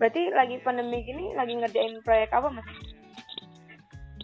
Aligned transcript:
Berarti 0.00 0.32
lagi 0.32 0.56
pandemi 0.64 1.04
gini 1.04 1.36
lagi 1.36 1.52
ngerjain 1.60 2.00
proyek 2.00 2.32
apa 2.32 2.48
mas? 2.48 2.68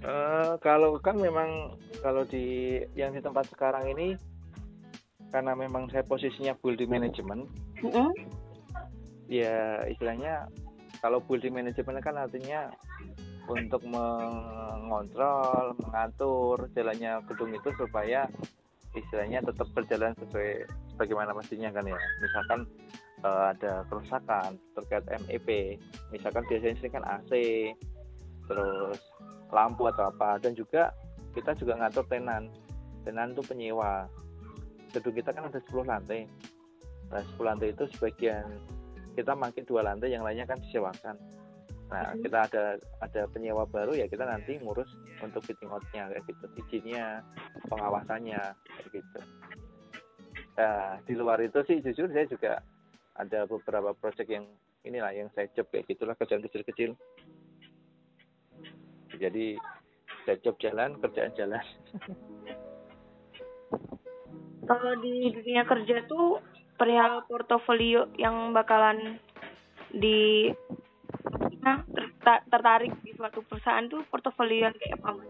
Uh, 0.00 0.56
kalau 0.64 0.96
kan 0.96 1.20
memang 1.20 1.76
kalau 2.00 2.24
di 2.24 2.80
yang 2.96 3.12
di 3.12 3.20
tempat 3.20 3.44
sekarang 3.52 3.84
ini 3.92 4.16
karena 5.28 5.52
memang 5.52 5.92
saya 5.92 6.00
posisinya 6.06 6.56
building 6.64 6.88
management, 6.88 7.44
mm 7.84 7.90
-hmm. 7.92 8.08
ya 9.28 9.84
istilahnya 9.90 10.48
kalau 11.04 11.20
building 11.20 11.52
management 11.52 12.00
kan 12.00 12.16
artinya 12.16 12.72
untuk 13.46 13.82
mengontrol, 13.84 15.76
mengatur 15.86 16.66
jalannya 16.72 17.20
gedung 17.28 17.52
itu 17.52 17.68
supaya 17.76 18.26
istilahnya 18.96 19.44
tetap 19.44 19.68
berjalan 19.76 20.16
sesuai 20.24 20.66
bagaimana 20.96 21.36
mestinya 21.36 21.68
kan 21.70 21.84
ya. 21.84 21.98
Misalkan 22.24 22.60
uh, 23.26 23.50
ada 23.50 23.82
kerusakan 23.90 24.54
terkait 24.78 25.04
MEP, 25.26 25.78
misalkan 26.14 26.46
biasanya 26.46 26.78
sih 26.78 26.90
kan 26.90 27.02
AC, 27.02 27.32
terus 28.46 29.00
lampu 29.50 29.90
atau 29.90 30.14
apa. 30.14 30.38
Dan 30.38 30.54
juga 30.54 30.94
kita 31.34 31.58
juga 31.58 31.82
ngatur 31.82 32.06
tenan. 32.06 32.48
Tenan 33.02 33.34
itu 33.34 33.42
penyewa. 33.42 34.06
Gedung 34.94 35.14
kita 35.14 35.34
kan 35.34 35.50
ada 35.50 35.58
10 35.58 35.82
lantai. 35.82 36.30
Nah 37.10 37.22
10 37.34 37.42
lantai 37.42 37.74
itu 37.74 37.84
sebagian 37.98 38.46
kita 39.16 39.32
makin 39.32 39.64
dua 39.64 39.80
lantai 39.80 40.12
yang 40.12 40.22
lainnya 40.22 40.44
kan 40.44 40.60
disewakan. 40.60 41.16
Nah 41.88 42.12
mm-hmm. 42.12 42.22
kita 42.26 42.38
ada 42.50 42.64
ada 43.00 43.22
penyewa 43.30 43.64
baru 43.64 43.96
ya 43.96 44.10
kita 44.10 44.26
nanti 44.26 44.58
ngurus 44.60 44.90
untuk 45.22 45.40
fitting 45.46 45.70
outnya 45.70 46.10
kayak 46.12 46.24
gitu. 46.28 46.44
Izinnya 46.60 47.22
pengawasannya 47.70 48.42
kayak 48.52 48.90
gitu. 48.90 49.20
Nah 50.58 50.98
di 51.06 51.14
luar 51.14 51.38
itu 51.40 51.62
sih 51.64 51.78
jujur 51.80 52.10
saya 52.12 52.26
juga 52.28 52.52
ada 53.16 53.48
beberapa 53.48 53.96
project 53.96 54.28
yang 54.28 54.46
inilah 54.84 55.12
yang 55.12 55.28
saya 55.32 55.48
job 55.56 55.66
kayak 55.72 55.88
gitulah 55.88 56.14
kerjaan 56.14 56.44
kecil-kecil 56.44 56.94
jadi 59.16 59.56
saya 60.28 60.36
job 60.44 60.56
jalan 60.60 61.00
kerjaan 61.00 61.32
jalan 61.34 61.64
kalau 64.70 64.92
di 65.00 65.30
dunia 65.32 65.62
kerja 65.64 66.04
tuh 66.10 66.42
perihal 66.76 67.24
portofolio 67.24 68.10
yang 68.20 68.52
bakalan 68.52 69.16
di 69.94 70.50
nah, 71.64 71.82
tertarik 72.50 72.92
di 73.00 73.14
suatu 73.16 73.40
perusahaan 73.46 73.86
tuh 73.88 74.04
portofolio 74.10 74.68
yang 74.68 74.76
kayak 74.76 74.98
apa? 75.00 75.24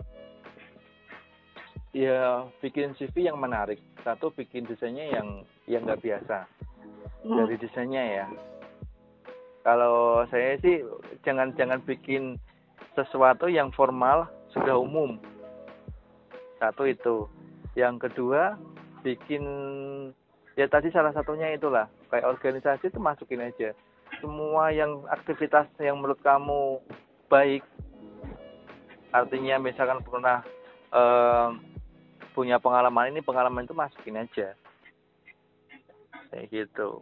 Ya 1.97 2.45
bikin 2.61 2.93
CV 2.98 3.31
yang 3.31 3.41
menarik. 3.41 3.81
Satu 4.05 4.28
bikin 4.34 4.69
desainnya 4.69 5.09
yang 5.09 5.47
yang 5.65 5.87
nggak 5.87 6.03
biasa 6.05 6.45
hmm. 7.27 7.39
dari 7.43 7.57
desainnya 7.59 8.05
ya. 8.05 8.27
Kalau 9.67 10.23
saya 10.31 10.55
sih 10.63 10.87
jangan 11.27 11.51
jangan 11.59 11.83
bikin 11.83 12.39
sesuatu 12.95 13.51
yang 13.51 13.75
formal 13.75 14.31
sudah 14.55 14.79
umum. 14.79 15.19
Satu 16.63 16.87
itu. 16.87 17.27
Yang 17.77 18.09
kedua, 18.09 18.57
bikin 19.05 19.45
ya 20.57 20.65
tadi 20.71 20.89
salah 20.89 21.13
satunya 21.13 21.53
itulah 21.53 21.91
kayak 22.09 22.25
organisasi 22.25 22.89
itu 22.89 22.97
masukin 23.03 23.45
aja. 23.45 23.77
Semua 24.23 24.73
yang 24.73 25.05
aktivitas 25.13 25.69
yang 25.83 26.01
menurut 26.01 26.17
kamu 26.25 26.81
baik 27.27 27.67
artinya 29.13 29.61
misalkan 29.61 30.01
pernah 30.01 30.41
eh, 30.95 31.49
punya 32.37 32.61
pengalaman 32.61 33.17
ini 33.17 33.21
pengalaman 33.25 33.65
itu 33.65 33.73
masukin 33.73 34.21
aja 34.21 34.53
kayak 36.29 36.53
gitu 36.53 37.01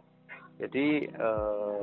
jadi 0.59 1.09
eh, 1.11 1.79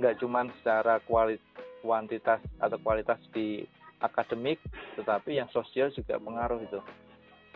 nggak 0.00 0.14
eh, 0.14 0.18
cuma 0.18 0.46
secara 0.60 0.98
kualitas 1.04 1.44
kuantitas 1.80 2.40
atau 2.60 2.76
kualitas 2.84 3.16
di 3.32 3.64
akademik, 4.00 4.60
tetapi 4.96 5.40
yang 5.40 5.48
sosial 5.52 5.88
juga 5.92 6.20
pengaruh 6.20 6.60
itu. 6.60 6.80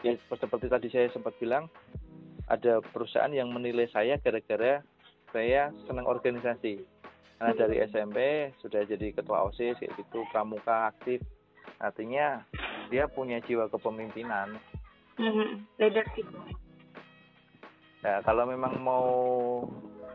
Ya 0.04 0.16
seperti 0.28 0.68
tadi 0.68 0.88
saya 0.92 1.08
sempat 1.12 1.36
bilang, 1.40 1.68
ada 2.48 2.80
perusahaan 2.92 3.32
yang 3.32 3.52
menilai 3.52 3.88
saya 3.92 4.20
gara-gara 4.20 4.84
saya 5.32 5.72
senang 5.88 6.08
organisasi. 6.08 6.84
Karena 7.36 7.52
dari 7.56 7.76
SMP 7.84 8.18
sudah 8.62 8.86
jadi 8.86 9.12
ketua 9.12 9.48
OSIS 9.50 9.80
kayak 9.80 9.96
gitu, 9.98 10.24
pramuka 10.30 10.92
aktif. 10.92 11.20
Artinya 11.80 12.44
dia 12.88 13.10
punya 13.10 13.42
jiwa 13.42 13.68
kepemimpinan. 13.68 14.56
Mm-hmm. 15.18 15.48
Leadership. 15.80 16.28
Nah, 18.04 18.20
kalau 18.22 18.44
memang 18.44 18.78
mau 18.84 19.08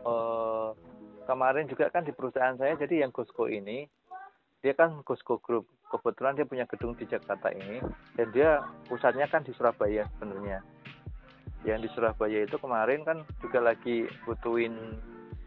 uh, 0.04 0.70
kemarin 1.28 1.70
juga 1.70 1.88
kan 1.92 2.02
di 2.02 2.12
perusahaan 2.14 2.56
saya 2.58 2.74
jadi 2.74 3.06
yang 3.06 3.12
Gosko 3.14 3.46
ini 3.46 3.86
dia 4.60 4.76
kan 4.76 5.00
Cusco 5.04 5.40
Group. 5.40 5.68
Kebetulan 5.90 6.38
dia 6.38 6.46
punya 6.46 6.68
gedung 6.70 6.94
di 6.94 7.02
Jakarta 7.08 7.50
ini 7.50 7.82
dan 8.14 8.30
dia 8.30 8.62
pusatnya 8.86 9.26
kan 9.26 9.42
di 9.42 9.50
Surabaya 9.56 10.06
sebenarnya. 10.14 10.62
Yang 11.66 11.78
di 11.82 11.88
Surabaya 11.96 12.38
itu 12.46 12.56
kemarin 12.62 13.02
kan 13.02 13.26
juga 13.42 13.58
lagi 13.58 14.06
butuhin 14.22 15.00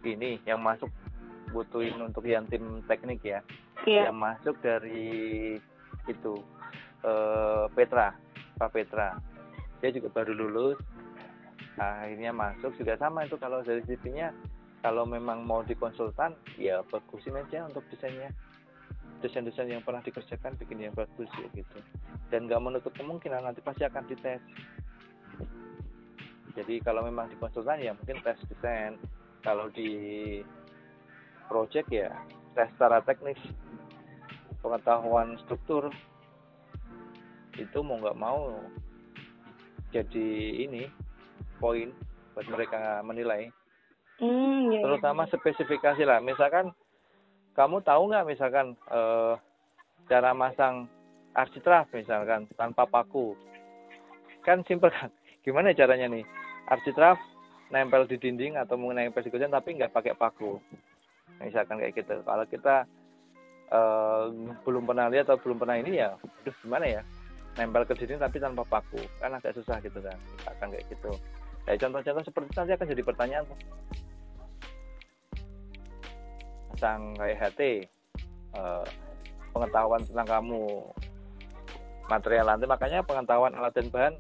ini 0.03 0.44
yang 0.44 0.59
masuk 0.59 0.92
butuhin 1.56 1.96
untuk 2.03 2.28
yang 2.28 2.44
tim 2.52 2.84
teknik 2.90 3.24
ya. 3.24 3.40
Yeah. 3.84 4.08
yang 4.08 4.16
masuk 4.16 4.56
dari 4.63 5.59
itu 6.08 6.34
uh, 7.03 7.68
Petra 7.72 8.16
Pak 8.59 8.69
Petra. 8.75 9.19
Dia 9.80 9.92
juga 9.96 10.12
baru 10.12 10.36
lulus 10.36 10.80
akhirnya 11.78 12.32
masuk 12.34 12.74
juga 12.78 12.98
sama 13.00 13.26
itu. 13.26 13.36
Kalau 13.38 13.66
dari 13.66 13.82
CV-nya 13.86 14.34
kalau 14.84 15.08
memang 15.08 15.48
mau 15.48 15.64
dikonsultan 15.64 16.36
ya 16.60 16.84
bagusin 16.92 17.40
aja 17.40 17.66
untuk 17.66 17.86
desainnya. 17.90 18.30
Desain-desain 19.24 19.72
yang 19.72 19.80
pernah 19.88 20.04
dikerjakan 20.04 20.60
bikin 20.60 20.84
yang 20.84 20.96
bagus 20.96 21.32
ya 21.40 21.48
gitu. 21.56 21.80
Dan 22.28 22.52
nggak 22.52 22.60
menutup 22.60 22.92
kemungkinan 23.00 23.48
nanti 23.48 23.64
pasti 23.64 23.88
akan 23.88 24.04
dites. 24.12 24.44
Jadi 26.54 26.84
kalau 26.84 27.08
memang 27.08 27.32
di 27.32 27.40
konsultan 27.40 27.80
ya 27.80 27.96
mungkin 27.96 28.20
tes 28.20 28.38
desain. 28.52 29.00
Kalau 29.42 29.72
di 29.72 30.40
project 31.48 31.88
ya 31.88 32.12
tes 32.52 32.68
secara 32.76 33.00
teknis. 33.02 33.40
Pengetahuan 34.60 35.40
struktur. 35.48 35.88
Itu 37.56 37.80
mau 37.80 37.96
nggak 38.04 38.20
mau 38.20 38.60
jadi 39.94 40.30
ini 40.66 40.90
poin 41.63 41.88
buat 42.35 42.47
mereka 42.51 43.00
menilai. 43.07 43.47
Hmm, 44.19 44.69
ya, 44.75 44.84
terutama 44.84 45.24
spesifikasi 45.31 46.03
lah. 46.03 46.19
Misalkan 46.19 46.75
kamu 47.56 47.79
tahu 47.88 48.12
nggak 48.12 48.28
misalkan 48.28 48.75
uh, 48.91 49.40
cara 50.12 50.35
masang 50.35 50.91
architrave 51.31 51.88
misalkan 51.96 52.50
tanpa 52.59 52.84
paku? 52.84 53.38
Kan 54.44 54.62
simpel 54.68 54.91
kan? 54.91 55.07
Gimana 55.46 55.72
caranya 55.72 56.12
nih? 56.12 56.25
Architrave 56.68 57.22
nempel 57.72 58.06
di 58.06 58.19
dinding 58.19 58.59
atau 58.59 58.78
nempel 58.78 59.24
di 59.24 59.31
tapi 59.31 59.69
nggak 59.80 59.94
pakai 59.95 60.13
paku. 60.13 60.59
Misalkan 61.41 61.80
kayak 61.81 61.95
gitu. 61.97 62.22
Kalau 62.22 62.45
kita 62.45 62.85
uh, 63.74 64.30
belum 64.62 64.85
pernah 64.85 65.09
lihat 65.09 65.31
atau 65.31 65.41
belum 65.41 65.57
pernah 65.63 65.80
ini 65.80 66.01
ya 66.01 66.13
aduh 66.19 66.56
gimana 66.62 66.85
ya? 66.85 67.01
Nempel 67.53 67.85
ke 67.85 67.97
dinding 67.97 68.22
tapi 68.22 68.38
tanpa 68.38 68.62
paku. 68.66 69.01
Kan 69.18 69.34
agak 69.34 69.57
susah 69.57 69.81
gitu 69.81 70.01
kan? 70.01 70.18
Akan 70.50 70.69
kayak 70.69 70.85
gitu 70.90 71.13
ya 71.63 71.79
contoh-contoh 71.79 72.24
seperti 72.28 72.47
itu 72.51 72.57
nanti 72.59 72.74
akan 72.75 72.88
jadi 72.91 73.03
pertanyaan 73.03 73.44
pasang 76.74 77.01
kayak 77.16 77.38
HT 77.40 77.62
uh, 78.59 78.84
pengetahuan 79.56 80.01
tentang 80.03 80.28
kamu 80.28 80.63
material 82.12 82.46
lantai 82.51 82.68
makanya 82.68 83.00
pengetahuan 83.06 83.56
alat 83.56 83.72
dan 83.72 83.88
bahan 83.88 84.13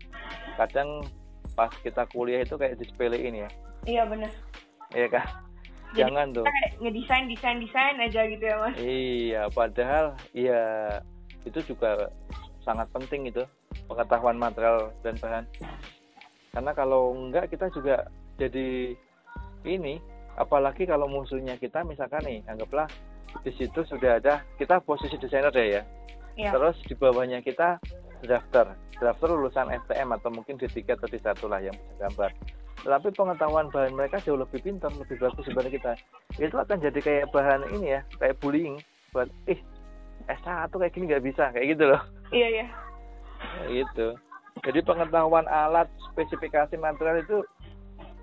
kadang 0.55 0.89
pas 1.53 1.69
kita 1.83 2.07
kuliah 2.09 2.41
itu 2.41 2.55
kayak 2.55 2.79
ini 3.19 3.45
ya. 3.45 3.49
Iya 3.83 4.03
benar 4.07 4.31
iya 4.95 5.07
kan? 5.09 5.25
Jadi 5.93 5.99
jangan 6.09 6.27
tuh. 6.33 6.45
ngedesain 6.81 7.25
desain 7.29 7.57
desain 7.61 7.95
aja 8.01 8.21
gitu 8.25 8.43
ya 8.47 8.55
mas. 8.57 8.75
Iya 8.79 9.43
padahal 9.53 10.05
iya 10.33 10.61
itu 11.43 11.59
juga 11.67 12.09
sangat 12.63 12.87
penting 12.95 13.27
itu 13.29 13.43
pengetahuan 13.91 14.39
material 14.39 14.89
dan 15.03 15.19
bahan 15.19 15.45
karena 16.53 16.71
kalau 16.77 17.09
enggak 17.17 17.49
kita 17.49 17.73
juga 17.73 18.05
jadi 18.37 18.93
ini 19.65 19.97
apalagi 20.37 20.85
kalau 20.85 21.09
musuhnya 21.09 21.57
kita 21.57 21.81
misalkan 21.81 22.21
nih 22.21 22.45
anggaplah 22.45 22.85
di 23.41 23.51
situ 23.57 23.81
sudah 23.89 24.21
ada 24.21 24.45
kita 24.61 24.77
posisi 24.85 25.17
desainer 25.17 25.49
deh 25.49 25.81
ya. 25.81 25.83
Ya. 26.33 26.49
terus 26.49 26.73
di 26.89 26.97
bawahnya 26.97 27.45
kita 27.45 27.77
drafter. 28.25 28.73
Drafter 28.97 29.29
lulusan 29.33 29.69
STM 29.69 30.17
atau 30.17 30.33
mungkin 30.33 30.57
D3 30.57 30.97
atau 30.97 31.05
D1 31.05 31.37
lah 31.45 31.61
yang 31.61 31.77
bisa 31.77 31.93
gambar. 32.09 32.29
Tetapi 32.81 33.09
pengetahuan 33.13 33.69
bahan 33.69 33.93
mereka 33.93 34.17
jauh 34.21 34.37
lebih 34.37 34.61
pintar 34.61 34.89
lebih 34.97 35.21
bagus 35.21 35.45
dibanding 35.45 35.77
kita. 35.77 35.93
Itu 36.41 36.57
akan 36.57 36.81
jadi 36.81 36.99
kayak 37.01 37.29
bahan 37.29 37.69
ini 37.73 37.97
ya 37.97 38.01
kayak 38.17 38.41
bullying. 38.41 38.81
Buat 39.13 39.29
ih 39.45 39.61
S1 40.25 40.73
kayak 40.73 40.93
gini 40.93 41.05
nggak 41.13 41.25
bisa 41.25 41.53
kayak 41.53 41.77
gitu 41.77 41.85
loh. 41.89 42.01
Iya 42.33 42.47
iya. 42.49 42.65
Gitu 43.69 44.17
jadi 44.61 44.79
pengetahuan 44.85 45.49
alat 45.49 45.89
spesifikasi 46.13 46.77
material 46.77 47.25
itu 47.25 47.41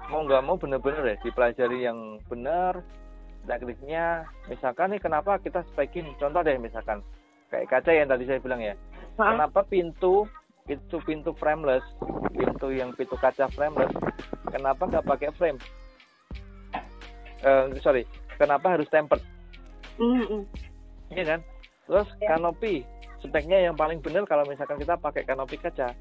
mau 0.07 0.23
nggak 0.23 0.45
mau 0.47 0.55
benar-benar 0.55 1.03
ya 1.03 1.17
dipelajari 1.27 1.87
yang 1.87 2.23
benar 2.31 2.83
tekniknya 3.49 4.29
misalkan 4.47 4.95
nih 4.95 5.01
kenapa 5.03 5.41
kita 5.43 5.65
sebagian 5.73 6.07
contoh 6.21 6.45
deh 6.45 6.55
misalkan 6.61 7.03
kayak 7.51 7.67
kaca 7.67 7.91
yang 7.91 8.07
tadi 8.07 8.25
saya 8.31 8.39
bilang 8.39 8.63
ya 8.63 8.75
Hah? 9.19 9.35
kenapa 9.35 9.67
pintu 9.67 10.29
itu 10.71 10.97
pintu 11.03 11.35
frameless 11.35 11.83
pintu 12.31 12.71
yang 12.71 12.95
pintu 12.95 13.19
kaca 13.19 13.51
frameless 13.51 13.91
kenapa 14.55 14.87
nggak 14.87 15.07
pakai 15.07 15.31
frame 15.35 15.59
Eh 17.41 17.73
sorry 17.81 18.05
kenapa 18.37 18.77
harus 18.77 18.85
tempered 18.93 19.25
Mm, 20.01 20.25
mm. 20.25 20.43
Iya 21.13 21.25
kan? 21.29 21.41
Terus 21.85 22.09
Ya. 22.25 22.33
kanopi, 22.33 22.89
speknya 23.21 23.69
yang 23.69 23.77
paling 23.77 24.01
benar 24.01 24.25
kalau 24.25 24.49
misalkan 24.49 24.81
kita 24.81 24.97
pakai 24.97 25.29
kanopi 25.29 25.61
kaca, 25.61 25.93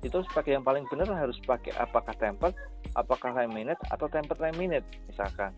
itu 0.00 0.18
spek 0.32 0.48
yang 0.48 0.64
paling 0.64 0.88
benar 0.88 1.08
harus 1.12 1.36
pakai 1.44 1.76
apakah 1.76 2.16
tempered, 2.16 2.56
apakah 2.96 3.36
laminate 3.36 3.80
atau 3.92 4.08
tempered 4.08 4.40
laminate 4.40 4.86
misalkan. 5.08 5.52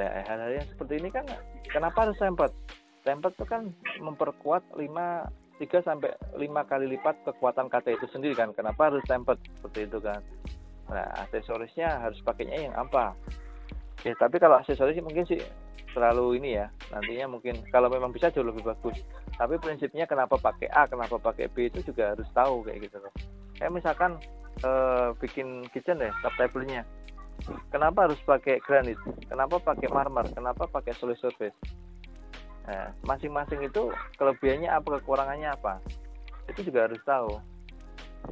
Nah, 0.00 0.08
hal-hal 0.24 0.56
yang 0.56 0.66
seperti 0.72 1.04
ini 1.04 1.08
kan 1.12 1.28
kenapa 1.68 2.08
harus 2.08 2.16
tempered? 2.16 2.52
Tempered 3.04 3.34
itu 3.36 3.44
kan 3.44 3.62
memperkuat 4.00 4.64
5 4.72 4.88
3 5.60 5.86
sampai 5.86 6.10
5 6.34 6.70
kali 6.70 6.86
lipat 6.96 7.20
kekuatan 7.28 7.68
kaca 7.68 7.92
itu 7.92 8.08
sendiri 8.08 8.32
kan. 8.32 8.56
Kenapa 8.56 8.88
harus 8.88 9.04
tempered 9.04 9.38
seperti 9.60 9.84
itu 9.84 9.98
kan? 10.00 10.24
Nah, 10.88 11.06
aksesorisnya 11.28 12.00
harus 12.00 12.18
pakainya 12.24 12.72
yang 12.72 12.74
apa? 12.74 13.12
Ya, 14.02 14.16
tapi 14.16 14.40
kalau 14.40 14.58
aksesoris 14.58 14.98
mungkin 15.04 15.28
sih 15.28 15.38
terlalu 15.92 16.40
ini 16.40 16.56
ya 16.56 16.66
nantinya 16.90 17.36
mungkin 17.38 17.60
kalau 17.68 17.92
memang 17.92 18.10
bisa 18.10 18.32
jauh 18.32 18.48
lebih 18.48 18.64
bagus 18.64 18.96
tapi 19.36 19.60
prinsipnya 19.60 20.08
kenapa 20.08 20.40
pakai 20.40 20.72
A 20.72 20.88
kenapa 20.88 21.20
pakai 21.20 21.52
B 21.52 21.68
itu 21.68 21.84
juga 21.84 22.16
harus 22.16 22.26
tahu 22.32 22.64
kayak 22.64 22.88
gitu 22.88 22.98
loh 22.98 23.12
kayak 23.58 23.72
misalkan 23.72 24.20
eh, 24.62 25.08
bikin 25.18 25.66
kitchen 25.72 26.00
deh 26.00 26.12
top 26.22 26.34
table-nya. 26.38 26.84
Kenapa 27.74 28.06
harus 28.06 28.20
pakai 28.22 28.62
granit? 28.62 29.00
Kenapa 29.26 29.58
pakai 29.58 29.88
marmer? 29.90 30.28
Kenapa 30.30 30.68
pakai 30.70 30.94
solid 30.94 31.18
surface? 31.18 31.56
Nah, 32.62 32.94
masing-masing 33.02 33.66
itu 33.66 33.90
kelebihannya 34.14 34.70
apa 34.70 35.02
kekurangannya 35.02 35.50
apa? 35.50 35.82
Itu 36.46 36.62
juga 36.62 36.86
harus 36.86 37.02
tahu. 37.02 37.42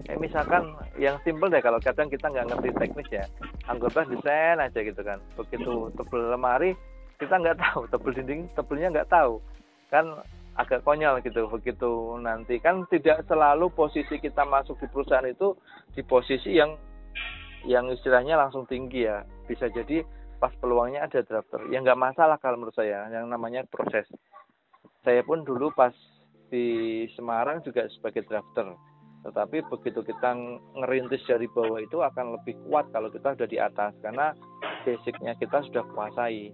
Kayak 0.06 0.22
misalkan 0.22 0.62
yang 0.94 1.18
simple 1.26 1.50
deh 1.50 1.58
kalau 1.58 1.82
kadang 1.82 2.06
kita 2.06 2.30
nggak 2.30 2.46
ngerti 2.46 2.70
teknis 2.78 3.10
ya 3.10 3.26
anggaplah 3.66 4.06
desain 4.06 4.62
aja 4.62 4.78
gitu 4.78 5.02
kan. 5.02 5.18
Begitu 5.34 5.90
tebel 5.98 6.30
lemari 6.30 6.78
kita 7.18 7.34
nggak 7.34 7.58
tahu 7.58 7.90
tebel 7.90 8.12
dinding 8.14 8.46
tebelnya 8.54 8.88
nggak 8.94 9.10
tahu. 9.10 9.42
Kan 9.90 10.14
agak 10.60 10.84
konyol 10.84 11.24
gitu 11.24 11.48
begitu. 11.48 12.20
Nanti 12.20 12.60
kan 12.60 12.84
tidak 12.92 13.24
selalu 13.26 13.72
posisi 13.72 14.20
kita 14.20 14.44
masuk 14.44 14.76
di 14.78 14.86
perusahaan 14.92 15.26
itu 15.26 15.56
di 15.96 16.02
posisi 16.04 16.54
yang 16.54 16.76
yang 17.68 17.88
istilahnya 17.92 18.36
langsung 18.36 18.68
tinggi 18.68 19.08
ya. 19.08 19.24
Bisa 19.48 19.68
jadi 19.72 20.04
pas 20.40 20.52
peluangnya 20.60 21.04
ada 21.04 21.20
drafter. 21.24 21.68
Ya 21.68 21.80
nggak 21.84 22.00
masalah 22.00 22.36
kalau 22.40 22.60
menurut 22.60 22.76
saya 22.76 23.08
yang 23.12 23.28
namanya 23.28 23.64
proses. 23.68 24.08
Saya 25.04 25.24
pun 25.24 25.44
dulu 25.44 25.72
pas 25.72 25.92
di 26.52 27.04
Semarang 27.16 27.64
juga 27.64 27.88
sebagai 27.92 28.24
drafter. 28.28 28.72
Tetapi 29.20 29.68
begitu 29.68 30.00
kita 30.00 30.32
ngerintis 30.80 31.20
dari 31.28 31.44
bawah 31.52 31.76
itu 31.76 32.00
akan 32.00 32.40
lebih 32.40 32.56
kuat 32.68 32.88
kalau 32.88 33.12
kita 33.12 33.36
sudah 33.36 33.48
di 33.48 33.60
atas 33.60 33.92
karena 34.00 34.32
basicnya 34.84 35.36
kita 35.36 35.60
sudah 35.68 35.84
kuasai. 35.92 36.48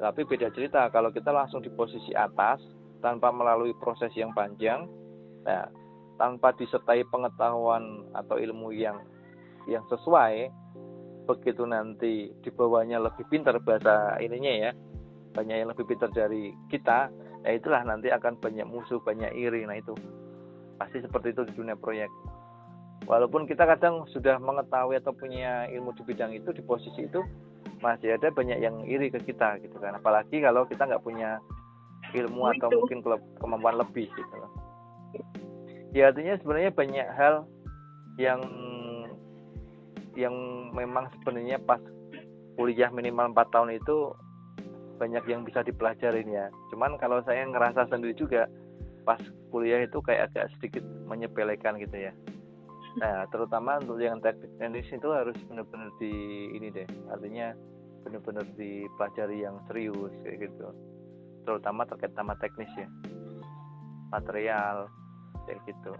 Tapi 0.00 0.20
beda 0.24 0.48
cerita 0.56 0.88
kalau 0.88 1.12
kita 1.12 1.28
langsung 1.28 1.60
di 1.60 1.68
posisi 1.68 2.16
atas 2.16 2.64
tanpa 3.00 3.30
melalui 3.30 3.74
proses 3.78 4.10
yang 4.14 4.34
panjang, 4.34 4.86
nah 5.46 5.66
tanpa 6.18 6.50
disertai 6.58 7.06
pengetahuan 7.08 8.10
atau 8.14 8.36
ilmu 8.38 8.74
yang 8.74 8.98
yang 9.70 9.84
sesuai, 9.86 10.50
begitu 11.28 11.62
nanti 11.68 12.32
di 12.42 12.50
bawahnya 12.50 12.98
lebih 12.98 13.28
pintar 13.30 13.60
bahasa 13.62 14.18
ininya 14.18 14.52
ya, 14.68 14.70
banyak 15.36 15.56
yang 15.62 15.68
lebih 15.70 15.86
pintar 15.86 16.10
dari 16.10 16.50
kita, 16.72 17.12
ya 17.46 17.50
itulah 17.54 17.84
nanti 17.86 18.10
akan 18.10 18.40
banyak 18.40 18.66
musuh, 18.66 18.98
banyak 19.04 19.30
iri, 19.36 19.62
nah 19.68 19.78
itu 19.78 19.94
pasti 20.80 20.98
seperti 21.04 21.36
itu 21.36 21.42
di 21.46 21.52
dunia 21.54 21.76
proyek. 21.78 22.10
Walaupun 23.06 23.46
kita 23.46 23.64
kadang 23.64 24.04
sudah 24.10 24.36
mengetahui 24.42 24.98
atau 24.98 25.14
punya 25.14 25.70
ilmu 25.70 25.94
di 25.96 26.02
bidang 26.02 26.34
itu 26.34 26.50
di 26.50 26.60
posisi 26.60 27.06
itu, 27.06 27.22
masih 27.78 28.18
ada 28.18 28.28
banyak 28.34 28.58
yang 28.58 28.82
iri 28.84 29.08
ke 29.08 29.22
kita 29.22 29.58
gitu 29.62 29.78
kan 29.78 29.94
apalagi 29.94 30.42
kalau 30.42 30.66
kita 30.66 30.86
nggak 30.86 31.02
punya 31.02 31.38
ilmu 32.14 32.40
Oh, 32.44 32.52
atau 32.52 32.68
itu. 32.70 32.76
mungkin 32.80 33.00
kele- 33.04 33.26
kemampuan 33.40 33.76
lebih 33.76 34.08
gitu 34.12 34.34
loh 34.36 34.50
ya 35.92 36.12
artinya 36.12 36.36
sebenarnya 36.40 36.72
banyak 36.72 37.08
hal 37.16 37.34
yang 38.20 38.40
yang 40.18 40.34
memang 40.74 41.08
sebenarnya 41.20 41.62
pas 41.62 41.80
kuliah 42.58 42.90
minimal 42.90 43.30
4 43.32 43.54
tahun 43.54 43.70
itu 43.78 44.12
banyak 44.98 45.24
yang 45.30 45.46
bisa 45.46 45.62
dipelajarin 45.62 46.26
ya 46.26 46.50
cuman 46.74 46.98
kalau 46.98 47.22
saya 47.22 47.46
ngerasa 47.46 47.86
sendiri 47.86 48.18
juga 48.18 48.50
pas 49.06 49.22
kuliah 49.54 49.86
itu 49.86 50.02
kayak 50.02 50.28
agak 50.34 50.50
sedikit 50.58 50.82
menyepelekan 51.06 51.78
gitu 51.78 52.10
ya 52.10 52.12
Nah, 52.98 53.30
terutama 53.30 53.78
untuk 53.78 54.02
yang 54.02 54.18
teknik 54.18 54.50
teknis 54.58 54.90
itu 54.90 55.08
harus 55.14 55.36
benar-benar 55.46 55.92
di 56.02 56.10
ini 56.50 56.66
deh. 56.72 56.88
Artinya 57.14 57.54
benar-benar 58.02 58.42
dipelajari 58.58 59.46
yang 59.46 59.60
serius 59.70 60.10
kayak 60.26 60.50
gitu. 60.50 60.66
Terutama 61.48 61.88
terkait 61.88 62.12
sama 62.12 62.36
teknis 62.36 62.68
ya. 62.76 62.84
Material 64.12 64.92
kayak 65.48 65.64
gitu. 65.64 65.96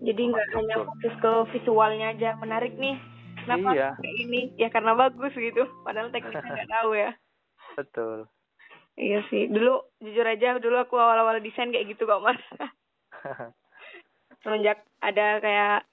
Jadi 0.00 0.22
nggak 0.32 0.48
hanya 0.56 0.76
fokus 0.80 1.14
ke 1.20 1.32
visualnya 1.52 2.16
aja 2.16 2.40
menarik 2.40 2.72
nih. 2.80 2.96
Kenapa 3.44 3.68
Iya. 3.76 3.88
kayak 4.00 4.16
ini? 4.16 4.40
Ya 4.56 4.72
karena 4.72 4.96
bagus 4.96 5.36
gitu. 5.36 5.68
Padahal 5.84 6.08
teknisnya 6.08 6.40
nggak 6.56 6.72
tahu 6.80 6.90
ya. 6.96 7.10
Betul. 7.76 8.18
Iya 8.96 9.20
sih. 9.28 9.52
Dulu 9.52 10.00
jujur 10.00 10.24
aja 10.24 10.56
dulu 10.56 10.80
aku 10.80 10.96
awal-awal 10.96 11.36
desain 11.44 11.68
kayak 11.68 11.92
gitu 11.92 12.08
kok 12.08 12.24
mas. 12.24 12.40
Semenjak 14.40 14.80
ada 15.04 15.36
kayak 15.44 15.84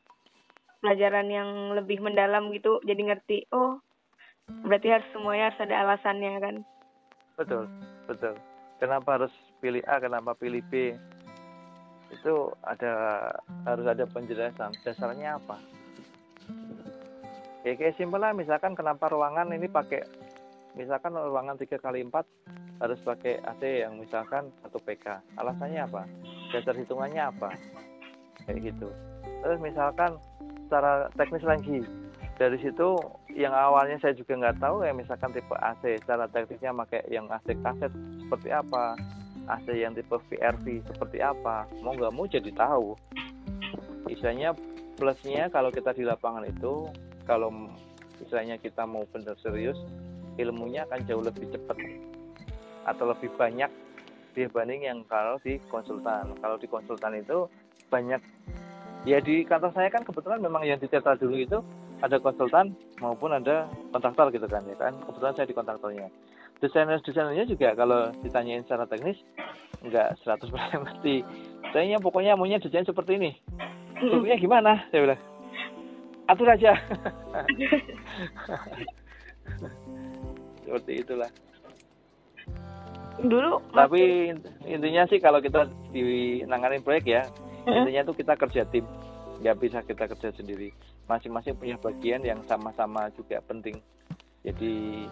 pelajaran 0.79 1.27
yang 1.27 1.75
lebih 1.75 1.99
mendalam 1.99 2.47
gitu, 2.55 2.79
jadi 2.87 3.11
ngerti. 3.11 3.51
Oh, 3.51 3.83
berarti 4.63 4.87
harus 4.87 5.07
semuanya 5.11 5.51
harus 5.51 5.59
ada 5.67 5.75
alasannya 5.83 6.31
kan. 6.39 6.55
Betul, 7.37 7.63
betul. 8.09 8.33
Kenapa 8.77 9.21
harus 9.21 9.33
pilih 9.61 9.81
A, 9.85 10.01
kenapa 10.01 10.33
pilih 10.37 10.61
B? 10.69 10.93
Itu 12.13 12.53
ada 12.61 12.93
harus 13.65 13.85
ada 13.85 14.05
penjelasan. 14.09 14.73
Dasarnya 14.85 15.37
apa? 15.37 15.57
Ya 17.65 17.73
kayak 17.75 17.97
simpel 17.99 18.21
lah, 18.21 18.31
misalkan 18.31 18.77
kenapa 18.77 19.11
ruangan 19.11 19.51
ini 19.51 19.67
pakai 19.67 20.05
misalkan 20.77 21.17
ruangan 21.17 21.57
3 21.57 21.81
kali 21.81 22.05
4 22.05 22.13
harus 22.77 22.99
pakai 23.01 23.41
AC 23.41 23.61
yang 23.81 23.97
misalkan 23.97 24.53
1 24.61 24.77
PK. 24.77 25.19
Alasannya 25.41 25.81
apa? 25.83 26.05
Dasar 26.53 26.77
hitungannya 26.77 27.27
apa? 27.27 27.49
Kayak 28.45 28.71
gitu. 28.71 28.87
Terus 29.41 29.59
misalkan 29.59 30.21
secara 30.69 31.09
teknis 31.17 31.43
lagi 31.43 31.81
dari 32.37 32.61
situ 32.61 33.01
yang 33.33 33.49
awalnya 33.49 33.97
saya 33.97 34.13
juga 34.13 34.37
nggak 34.37 34.61
tahu 34.61 34.85
ya 34.85 34.93
misalkan 34.93 35.33
tipe 35.33 35.57
AC 35.57 35.97
secara 36.05 36.29
teknisnya 36.29 36.69
pakai 36.69 37.01
yang 37.09 37.25
AC 37.33 37.57
kaset 37.65 37.89
seperti 38.21 38.53
apa? 38.53 38.93
AC 39.49 39.65
yang 39.73 39.97
tipe 39.97 40.13
VRV 40.13 40.85
seperti 40.85 41.17
apa? 41.17 41.65
Mau 41.81 41.97
nggak 41.97 42.13
mau 42.13 42.29
jadi 42.29 42.53
tahu. 42.53 42.93
Istilahnya 44.05 44.53
plusnya 45.01 45.49
kalau 45.49 45.73
kita 45.73 45.97
di 45.97 46.05
lapangan 46.05 46.45
itu 46.45 46.93
kalau 47.25 47.49
istilahnya 48.21 48.61
kita 48.61 48.85
mau 48.85 49.01
benar 49.09 49.33
serius 49.41 49.77
ilmunya 50.37 50.85
akan 50.85 51.01
jauh 51.09 51.25
lebih 51.25 51.49
cepat 51.49 51.77
atau 52.85 53.05
lebih 53.09 53.33
banyak 53.33 53.69
dibanding 54.37 54.85
yang 54.85 55.01
kalau 55.09 55.41
di 55.41 55.57
konsultan. 55.73 56.37
Kalau 56.37 56.61
di 56.61 56.69
konsultan 56.69 57.17
itu 57.17 57.49
banyak 57.89 58.21
ya 59.09 59.17
di 59.25 59.41
kantor 59.41 59.73
saya 59.73 59.89
kan 59.89 60.05
kebetulan 60.05 60.37
memang 60.37 60.61
yang 60.69 60.77
dicetak 60.77 61.17
dulu 61.17 61.33
itu 61.33 61.57
ada 62.01 62.21
konsultan 62.21 62.77
maupun 63.01 63.33
ada 63.33 63.65
kontraktor 63.89 64.29
gitu 64.29 64.45
kan 64.45 64.61
ya 64.69 64.75
kan? 64.77 64.93
Kebetulan 65.05 65.33
saya 65.33 65.47
di 65.49 65.55
kontraktornya. 65.57 66.07
Desainer 66.57 66.97
desainernya 67.01 67.45
juga 67.45 67.77
kalau 67.77 68.09
ditanyain 68.25 68.65
secara 68.65 68.89
teknis 68.89 69.17
nggak 69.85 70.17
100% 70.25 70.49
ngerti. 70.85 71.21
Saya 71.73 71.97
pokoknya 72.01 72.33
maunya 72.37 72.57
desain 72.57 72.85
seperti 72.85 73.17
ini. 73.21 73.31
Bentuknya 73.97 74.37
gimana? 74.37 74.71
Saya 74.89 75.01
bilang 75.05 75.21
atur 76.27 76.49
aja. 76.49 76.75
Seperti 80.67 80.91
itulah. 80.99 81.31
Dulu 83.17 83.73
tapi 83.73 84.29
intinya 84.67 85.07
sih 85.09 85.17
kalau 85.17 85.41
kita 85.41 85.65
di 85.89 86.43
nanganin 86.45 86.83
proyek 86.85 87.05
ya 87.07 87.23
intinya 87.65 88.05
tuh 88.05 88.15
kita 88.17 88.35
kerja 88.37 88.65
tim. 88.69 88.85
Nggak 89.41 89.57
bisa 89.61 89.79
kita 89.85 90.09
kerja 90.09 90.33
sendiri 90.33 90.73
masing-masing 91.07 91.55
punya 91.55 91.75
bagian 91.79 92.21
yang 92.21 92.39
sama-sama 92.45 93.07
juga 93.15 93.39
penting. 93.47 93.79
Jadi 94.43 95.07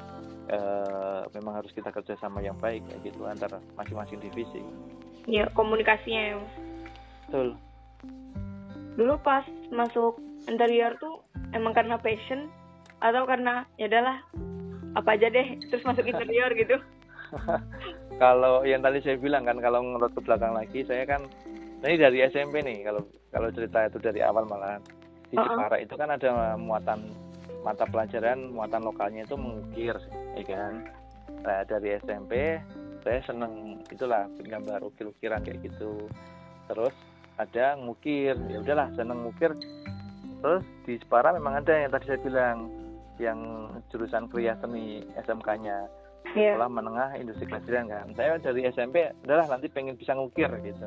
eh, 0.51 1.21
memang 1.35 1.63
harus 1.63 1.71
kita 1.71 1.91
kerja 1.91 2.15
sama 2.19 2.43
yang 2.43 2.55
baik 2.59 2.83
kayak 2.87 3.01
gitu 3.11 3.25
antara 3.25 3.57
masing-masing 3.79 4.19
divisi. 4.21 4.61
Ya 5.25 5.49
komunikasinya 5.55 6.21
ya. 6.21 6.37
Betul. 7.27 7.47
Dulu 8.95 9.15
pas 9.23 9.43
masuk 9.73 10.21
interior 10.47 10.95
tuh 11.01 11.25
emang 11.51 11.73
karena 11.73 11.97
passion 11.99 12.47
atau 13.03 13.27
karena 13.27 13.67
ya 13.75 13.91
adalah 13.91 14.23
apa 14.95 15.19
aja 15.19 15.27
deh 15.27 15.59
terus 15.67 15.83
masuk 15.83 16.07
interior 16.07 16.51
gitu. 16.61 16.77
Kalau 18.15 18.63
yang 18.63 18.79
tadi 18.79 19.03
saya 19.03 19.19
bilang 19.19 19.43
kan 19.43 19.59
kalau 19.59 19.83
ngurut 19.83 20.15
ke 20.15 20.21
belakang 20.23 20.55
lagi 20.55 20.87
saya 20.87 21.03
kan 21.03 21.25
ini 21.83 21.99
dari 21.99 22.23
SMP 22.23 22.63
nih 22.63 22.87
kalau 22.87 23.01
kalau 23.33 23.49
cerita 23.51 23.91
itu 23.91 23.99
dari 23.99 24.23
awal 24.23 24.47
malah 24.47 24.79
di 25.29 25.35
Jepara 25.35 25.75
uh 25.75 25.79
-uh. 25.79 25.85
itu 25.85 25.93
kan 25.97 26.09
ada 26.13 26.29
muatan 26.57 27.09
mata 27.65 27.89
pelajaran 27.89 28.53
muatan 28.53 28.85
lokalnya 28.85 29.25
itu 29.25 29.33
mengukir 29.33 29.97
ya 30.37 30.43
kan? 30.45 30.73
Nah 31.41 31.65
dari 31.65 31.97
SMP 31.97 32.61
saya 33.05 33.19
seneng. 33.25 33.85
Itulah 33.89 34.25
gambar 34.41 34.81
ukir-ukiran 34.85 35.45
kayak 35.45 35.61
gitu. 35.65 36.09
Terus 36.69 36.93
ada 37.37 37.77
ngukir. 37.77 38.33
Ya 38.49 38.57
udahlah 38.61 38.89
seneng 38.97 39.25
ngukir. 39.25 39.53
Terus 40.41 40.63
di 40.85 40.97
Jepara 41.01 41.33
memang 41.33 41.61
ada 41.61 41.73
yang 41.73 41.89
tadi 41.93 42.05
saya 42.09 42.19
bilang 42.21 42.57
yang 43.21 43.39
jurusan 43.93 44.27
kriya 44.27 44.59
seni 44.59 44.99
SMK-nya 45.15 45.87
yeah. 46.35 46.51
sekolah 46.59 46.67
menengah 46.67 47.09
industri 47.15 47.47
kerajinan 47.47 47.87
kan? 47.87 48.07
Saya 48.17 48.37
dari 48.41 48.61
SMP 48.69 49.09
adalah 49.23 49.45
nanti 49.55 49.69
pengen 49.69 49.95
bisa 49.95 50.13
ngukir 50.13 50.49
gitu. 50.65 50.85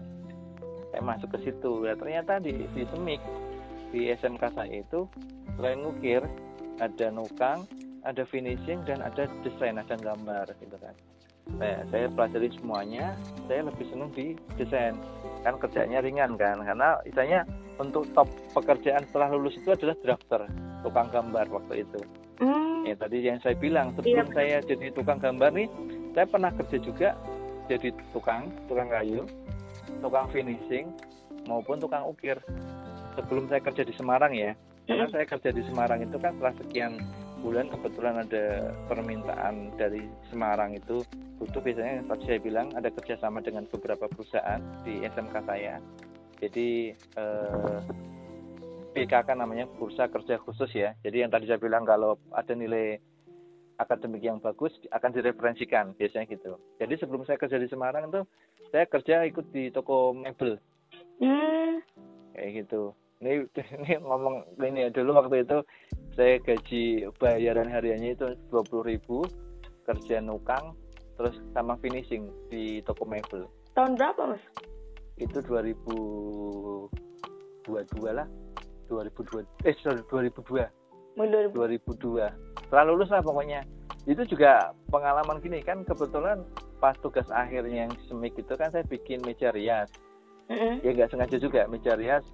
Saya 0.90 1.02
masuk 1.02 1.34
ke 1.34 1.48
situ. 1.48 1.86
Ya 1.86 1.94
ternyata 1.94 2.42
di 2.42 2.66
di 2.74 2.82
semik 2.90 3.22
di 3.90 4.12
SMK 4.12 4.42
saya 4.54 4.84
itu 4.84 5.08
selain 5.56 5.80
ngukir 5.82 6.22
ada 6.78 7.06
nukang 7.10 7.64
ada 8.06 8.22
finishing 8.28 8.84
dan 8.86 9.02
ada 9.02 9.26
desain 9.42 9.76
ada 9.76 9.96
gambar 9.98 10.46
gitu 10.62 10.76
kan 10.78 10.94
saya 11.58 11.80
saya 11.88 12.06
pelajari 12.12 12.48
semuanya 12.60 13.16
saya 13.48 13.64
lebih 13.64 13.84
senang 13.88 14.12
di 14.12 14.36
desain 14.60 14.94
kan 15.42 15.56
kerjanya 15.56 16.04
ringan 16.04 16.36
kan 16.36 16.60
karena 16.60 17.00
istilahnya 17.08 17.40
untuk 17.80 18.04
top 18.12 18.28
pekerjaan 18.52 19.06
setelah 19.08 19.32
lulus 19.32 19.56
itu 19.56 19.72
adalah 19.72 19.96
drafter 20.04 20.44
tukang 20.84 21.08
gambar 21.08 21.46
waktu 21.48 21.82
itu 21.88 22.00
Hmm. 22.38 22.86
Ya 22.86 22.94
tadi 22.94 23.18
yang 23.26 23.42
saya 23.42 23.58
bilang 23.58 23.90
sebelum 23.98 24.30
iya. 24.30 24.34
saya 24.34 24.56
jadi 24.62 24.94
tukang 24.94 25.18
gambar 25.18 25.50
nih, 25.50 25.68
saya 26.14 26.26
pernah 26.30 26.50
kerja 26.54 26.78
juga 26.78 27.08
jadi 27.66 27.90
tukang, 28.14 28.48
tukang 28.70 28.88
kayu, 28.88 29.26
tukang 29.98 30.26
finishing 30.30 30.94
maupun 31.50 31.82
tukang 31.82 32.06
ukir. 32.06 32.38
Sebelum 33.18 33.50
saya 33.50 33.58
kerja 33.58 33.82
di 33.82 33.94
Semarang 33.98 34.30
ya, 34.30 34.54
karena 34.86 35.04
hmm. 35.04 35.12
saya 35.12 35.24
kerja 35.26 35.50
di 35.50 35.62
Semarang 35.66 36.00
itu 36.06 36.16
kan 36.22 36.38
setelah 36.38 36.54
sekian 36.62 36.92
bulan 37.42 37.66
kebetulan 37.70 38.14
ada 38.22 38.72
permintaan 38.86 39.74
dari 39.74 40.06
Semarang 40.30 40.74
itu 40.74 41.02
butuh 41.38 41.62
biasanya 41.62 42.02
tadi 42.06 42.24
saya 42.26 42.40
bilang 42.42 42.66
ada 42.74 42.90
kerjasama 42.90 43.38
dengan 43.42 43.66
beberapa 43.70 44.06
perusahaan 44.10 44.58
di 44.82 45.02
SMK 45.02 45.34
saya. 45.46 45.82
Jadi 46.38 46.94
eh, 46.94 47.78
BKK 48.94 49.28
namanya 49.38 49.66
Bursa 49.78 50.10
Kerja 50.10 50.38
Khusus 50.42 50.70
ya. 50.74 50.94
Jadi 51.02 51.22
yang 51.22 51.30
tadi 51.30 51.46
saya 51.46 51.60
bilang 51.62 51.86
kalau 51.86 52.18
ada 52.34 52.54
nilai 52.54 52.98
akademik 53.78 54.24
yang 54.24 54.42
bagus 54.42 54.74
akan 54.90 55.14
direferensikan 55.14 55.94
biasanya 55.94 56.26
gitu. 56.26 56.58
Jadi 56.82 56.94
sebelum 56.98 57.22
saya 57.22 57.38
kerja 57.38 57.62
di 57.62 57.70
Semarang 57.70 58.10
itu 58.10 58.22
saya 58.74 58.88
kerja 58.90 59.22
ikut 59.28 59.46
di 59.54 59.70
toko 59.70 60.10
mebel. 60.10 60.58
Hmm. 61.22 61.78
Kayak 62.34 62.66
gitu. 62.66 62.96
Ini, 63.18 63.50
ini 63.82 63.98
ngomong 63.98 64.46
ini 64.62 64.86
ya 64.86 64.90
dulu 64.94 65.18
waktu 65.18 65.42
itu 65.42 65.58
saya 66.14 66.38
gaji 66.42 67.10
bayaran 67.18 67.66
hariannya 67.66 68.14
itu 68.14 68.38
dua 68.50 68.62
puluh 68.66 68.86
ribu 68.86 69.26
kerja 69.86 70.22
nukang 70.22 70.78
terus 71.18 71.34
sama 71.50 71.74
finishing 71.82 72.30
di 72.46 72.78
toko 72.86 73.02
mebel. 73.02 73.50
Tahun 73.74 73.98
berapa 73.98 74.34
mas? 74.34 74.42
Itu 75.18 75.42
2022 75.42 76.94
lah. 78.14 78.30
2002 78.88 79.68
eh 79.68 79.76
sorry 79.84 80.00
2002 80.08 80.64
2002 81.18 81.52
setelah 82.64 82.84
lulus 82.86 83.10
lah 83.10 83.20
pokoknya. 83.20 83.66
Itu 84.08 84.24
juga 84.24 84.72
pengalaman 84.88 85.42
gini 85.42 85.60
kan 85.60 85.84
kebetulan 85.84 86.40
pas 86.78 86.94
tugas 87.02 87.28
akhirnya 87.34 87.84
yang 87.84 87.92
semik 88.06 88.38
itu 88.38 88.54
kan 88.54 88.70
saya 88.70 88.86
bikin 88.86 89.20
meja 89.26 89.50
rias. 89.50 89.90
Mm-hmm. 90.48 90.80
ya 90.80 90.90
nggak 90.96 91.12
sengaja 91.12 91.36
juga 91.36 91.68
meja 91.68 91.92
rias 91.92 92.24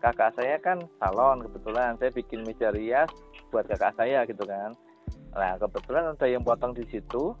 kakak 0.00 0.34
saya 0.36 0.56
kan 0.60 0.82
salon 1.00 1.44
kebetulan. 1.44 1.96
Saya 1.96 2.10
bikin 2.12 2.44
meja 2.44 2.72
rias 2.72 3.10
buat 3.50 3.66
kakak 3.68 3.96
saya 3.96 4.24
gitu 4.28 4.44
kan. 4.44 4.76
Nah 5.36 5.56
kebetulan 5.60 6.12
ada 6.12 6.26
yang 6.26 6.42
potong 6.42 6.72
di 6.72 6.84
situ 6.88 7.36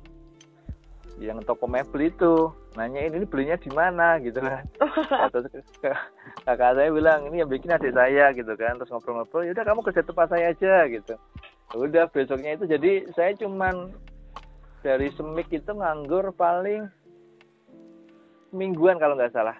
yang 1.16 1.40
toko 1.44 1.64
mebel 1.64 2.12
itu. 2.12 2.34
Nanya 2.76 3.08
ini 3.08 3.24
belinya 3.24 3.56
di 3.56 3.72
mana? 3.72 4.20
Gitu 4.20 4.36
kan. 4.36 4.64
Terus 5.32 5.48
kakak 6.44 6.76
saya 6.76 6.88
bilang 6.92 7.32
ini 7.32 7.40
yang 7.40 7.48
bikin 7.48 7.72
adik 7.72 7.96
saya 7.96 8.32
gitu 8.36 8.52
kan. 8.54 8.76
Terus 8.76 8.92
ngobrol-ngobrol 8.92 9.48
ya 9.48 9.52
udah 9.56 9.64
kamu 9.64 9.80
kerja 9.84 10.02
tempat 10.04 10.28
saya 10.28 10.52
aja 10.52 10.74
gitu. 10.92 11.14
Udah 11.74 12.06
besoknya 12.12 12.54
itu 12.54 12.64
jadi 12.68 13.08
saya 13.16 13.32
cuman 13.34 13.90
dari 14.86 15.10
semik 15.18 15.50
itu 15.50 15.72
nganggur 15.72 16.30
paling 16.36 16.86
mingguan 18.54 19.02
kalau 19.02 19.18
nggak 19.18 19.34
salah 19.34 19.58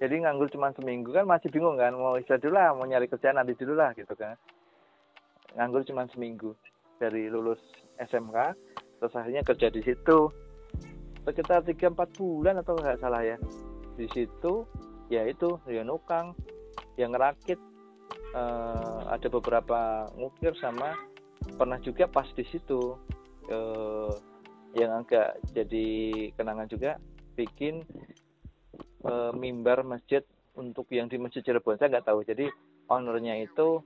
jadi 0.00 0.24
nganggur 0.24 0.48
cuma 0.48 0.72
seminggu 0.72 1.12
kan 1.12 1.28
masih 1.28 1.52
bingung 1.52 1.76
kan 1.76 1.92
mau 1.92 2.16
istirahat 2.16 2.40
dulu 2.40 2.56
lah 2.56 2.72
mau 2.72 2.88
nyari 2.88 3.04
kerjaan 3.04 3.36
nanti 3.36 3.52
dulu 3.52 3.76
lah 3.76 3.92
gitu 3.92 4.16
kan. 4.16 4.32
Nganggur 5.52 5.84
cuma 5.84 6.08
seminggu 6.08 6.56
dari 6.96 7.28
lulus 7.28 7.60
SMK 8.00 8.56
terus 8.96 9.12
akhirnya 9.12 9.44
kerja 9.44 9.68
di 9.68 9.84
situ. 9.84 10.32
Sekitar 11.28 11.68
tiga 11.68 11.92
empat 11.92 12.16
bulan 12.16 12.64
atau 12.64 12.80
nggak 12.80 12.96
salah 12.96 13.20
ya. 13.20 13.36
Di 14.00 14.08
situ 14.08 14.64
ya 15.12 15.28
itu 15.28 15.60
ya 15.68 15.84
nukang 15.84 16.32
yang 16.96 17.12
ngerakit. 17.12 17.60
Uh, 18.30 19.10
ada 19.10 19.26
beberapa 19.26 20.06
ngukir 20.16 20.54
sama 20.62 20.96
pernah 21.60 21.76
juga 21.84 22.08
pas 22.08 22.24
di 22.32 22.48
situ. 22.48 22.96
Uh, 23.52 24.16
yang 24.72 25.02
agak 25.02 25.36
jadi 25.50 26.30
kenangan 26.38 26.70
juga 26.70 26.96
bikin 27.34 27.82
uh, 29.04 29.32
mimbar 29.32 29.82
masjid 29.86 30.24
untuk 30.58 30.88
yang 30.92 31.06
di 31.08 31.16
masjid 31.16 31.40
Cirebon. 31.44 31.78
Saya 31.78 31.92
nggak 31.92 32.06
tahu. 32.08 32.26
Jadi 32.26 32.50
ownernya 32.90 33.40
itu 33.44 33.80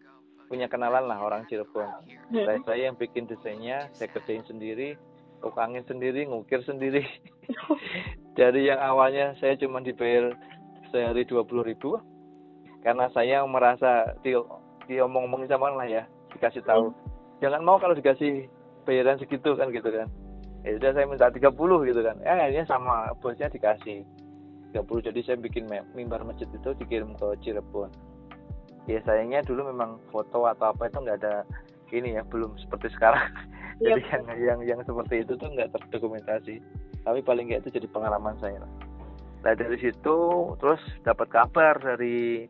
punya 0.48 0.68
kenalan 0.68 1.08
lah 1.08 1.18
orang 1.20 1.46
Cirebon. 1.48 1.88
Hmm. 2.30 2.44
saya, 2.44 2.58
saya 2.64 2.82
yang 2.92 2.96
bikin 2.96 3.24
desainnya 3.28 3.88
saya 3.96 4.10
kerjain 4.12 4.44
sendiri 4.44 4.96
tukangin 5.44 5.84
sendiri 5.84 6.24
ngukir 6.24 6.64
sendiri. 6.64 7.04
Dari 8.38 8.72
yang 8.72 8.80
awalnya 8.80 9.36
saya 9.36 9.60
cuma 9.60 9.84
dibayar 9.84 10.32
sehari 10.88 11.28
dua 11.28 11.44
puluh 11.44 11.68
ribu. 11.68 12.00
Karena 12.80 13.12
saya 13.12 13.44
merasa 13.44 14.16
di 14.24 14.32
diomong-omongin 14.88 15.48
sama 15.48 15.72
lah 15.72 15.88
ya 15.88 16.04
dikasih 16.32 16.64
tahu. 16.64 16.92
Hmm. 16.92 17.12
jangan 17.44 17.60
mau 17.60 17.76
kalau 17.76 17.92
dikasih 17.92 18.48
bayaran 18.88 19.20
segitu 19.20 19.52
kan 19.56 19.68
gitu 19.68 19.88
kan. 19.92 20.08
Ya 20.64 20.80
sudah 20.80 20.92
saya 20.96 21.04
minta 21.04 21.28
30 21.28 21.52
gitu 21.92 22.00
kan. 22.00 22.16
Ya 22.24 22.40
akhirnya 22.40 22.64
sama 22.64 23.12
bosnya 23.20 23.52
dikasih 23.52 24.00
30 24.74 25.06
jadi 25.06 25.20
saya 25.22 25.36
bikin 25.38 25.70
mimbar 25.94 26.26
masjid 26.26 26.50
itu 26.50 26.74
dikirim 26.82 27.14
ke 27.14 27.38
Cirebon. 27.46 27.94
Ya 28.90 29.00
sayangnya 29.06 29.46
dulu 29.46 29.70
memang 29.70 30.02
foto 30.10 30.50
atau 30.50 30.74
apa 30.74 30.90
itu 30.90 30.98
nggak 30.98 31.18
ada 31.22 31.46
ini 31.94 32.18
ya 32.18 32.26
belum 32.26 32.58
seperti 32.58 32.90
sekarang. 32.98 33.30
Jadi 33.82 34.02
yep. 34.02 34.10
yang 34.10 34.24
yang 34.38 34.60
yang 34.62 34.80
seperti 34.82 35.22
itu 35.22 35.38
tuh 35.38 35.48
nggak 35.50 35.70
terdokumentasi. 35.72 36.58
Tapi 37.06 37.18
paling 37.22 37.50
nggak 37.50 37.66
itu 37.66 37.82
jadi 37.82 37.88
pengalaman 37.90 38.38
saya 38.38 38.62
nah 39.44 39.52
dari 39.52 39.76
situ 39.76 40.16
terus 40.56 40.80
dapat 41.04 41.28
kabar 41.28 41.76
dari 41.76 42.48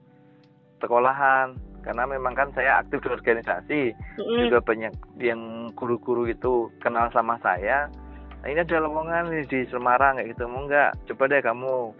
sekolahan. 0.78 1.59
Karena 1.85 2.09
memang 2.09 2.33
kan 2.33 2.49
saya 2.57 2.81
aktif 2.81 3.04
di 3.04 3.12
organisasi. 3.12 3.83
Mm-hmm. 3.93 4.40
juga 4.49 4.59
banyak 4.64 4.95
yang 5.21 5.69
guru-guru 5.76 6.31
itu 6.31 6.73
kenal 6.81 7.12
sama 7.12 7.37
saya. 7.45 7.93
Nah, 8.40 8.49
ini 8.49 8.61
ada 8.62 8.81
lowongan 8.81 9.33
di 9.49 9.61
Semarang 9.69 10.16
kayak 10.16 10.33
gitu. 10.33 10.49
Mau 10.49 10.64
nggak? 10.64 10.97
Coba 11.12 11.28
deh 11.28 11.45
kamu 11.45 11.93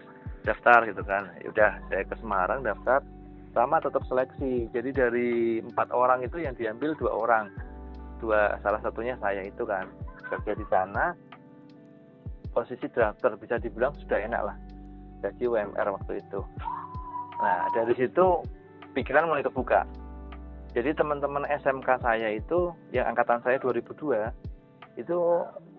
daftar 0.45 0.85
gitu 0.85 1.01
kan. 1.01 1.33
Ya 1.41 1.49
udah 1.49 1.71
saya 1.89 2.03
ke 2.05 2.15
Semarang 2.21 2.61
daftar 2.61 3.01
sama 3.57 3.81
tetap 3.81 4.05
seleksi. 4.05 4.69
Jadi 4.69 4.89
dari 4.93 5.29
empat 5.59 5.89
orang 5.89 6.21
itu 6.21 6.39
yang 6.39 6.53
diambil 6.53 6.93
dua 6.95 7.11
orang. 7.11 7.45
Dua 8.21 8.55
salah 8.61 8.79
satunya 8.85 9.17
saya 9.19 9.41
itu 9.43 9.65
kan. 9.65 9.89
Kerja 10.25 10.53
di 10.57 10.65
sana 10.69 11.13
posisi 12.53 12.87
drafter 12.87 13.35
bisa 13.35 13.59
dibilang 13.59 13.91
sudah 13.99 14.21
enak 14.21 14.41
lah. 14.45 14.55
Gaji 15.25 15.43
UMR 15.49 15.87
waktu 15.97 16.21
itu. 16.21 16.39
Nah 17.41 17.67
dari 17.73 17.93
situ 17.97 18.45
pikiran 18.93 19.27
mulai 19.27 19.43
kebuka. 19.43 19.83
Jadi 20.75 20.91
teman-teman 20.91 21.47
SMK 21.47 22.03
saya 22.03 22.35
itu 22.35 22.71
yang 22.91 23.07
angkatan 23.11 23.39
saya 23.43 23.55
2002 23.63 24.99
itu 24.99 25.17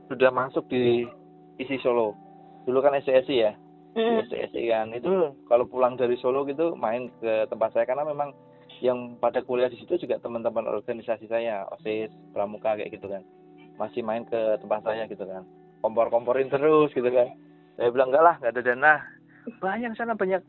sudah 0.09 0.31
masuk 0.33 0.65
di 0.73 1.05
isi 1.61 1.77
Solo. 1.85 2.17
Dulu 2.65 2.81
kan 2.81 2.97
SCSI 2.97 3.37
ya 3.37 3.53
mm. 3.97 4.21
Kan 4.53 4.88
itu 4.93 5.12
kalau 5.49 5.65
pulang 5.65 5.97
dari 5.97 6.21
Solo 6.21 6.45
gitu 6.45 6.76
main 6.76 7.09
ke 7.19 7.49
tempat 7.49 7.73
saya 7.73 7.88
karena 7.88 8.05
memang 8.05 8.37
yang 8.85 9.17
pada 9.17 9.41
kuliah 9.41 9.73
di 9.73 9.81
situ 9.81 9.97
juga 9.97 10.21
teman-teman 10.21 10.69
organisasi 10.69 11.33
saya 11.33 11.65
osis 11.73 12.12
pramuka 12.37 12.76
kayak 12.76 12.93
gitu 12.93 13.09
kan. 13.09 13.25
Masih 13.81 14.05
main 14.05 14.29
ke 14.29 14.61
tempat 14.61 14.85
saya 14.85 15.09
gitu 15.09 15.25
kan. 15.25 15.49
Kompor-komporin 15.81 16.53
terus 16.53 16.93
gitu 16.93 17.09
kan. 17.09 17.33
Saya 17.81 17.88
bilang 17.88 18.12
enggak 18.12 18.25
lah 18.25 18.35
nggak 18.37 18.53
ada 18.53 18.62
dana. 18.62 18.95
Banyak 19.61 19.97
sana 19.97 20.12
banyak 20.12 20.45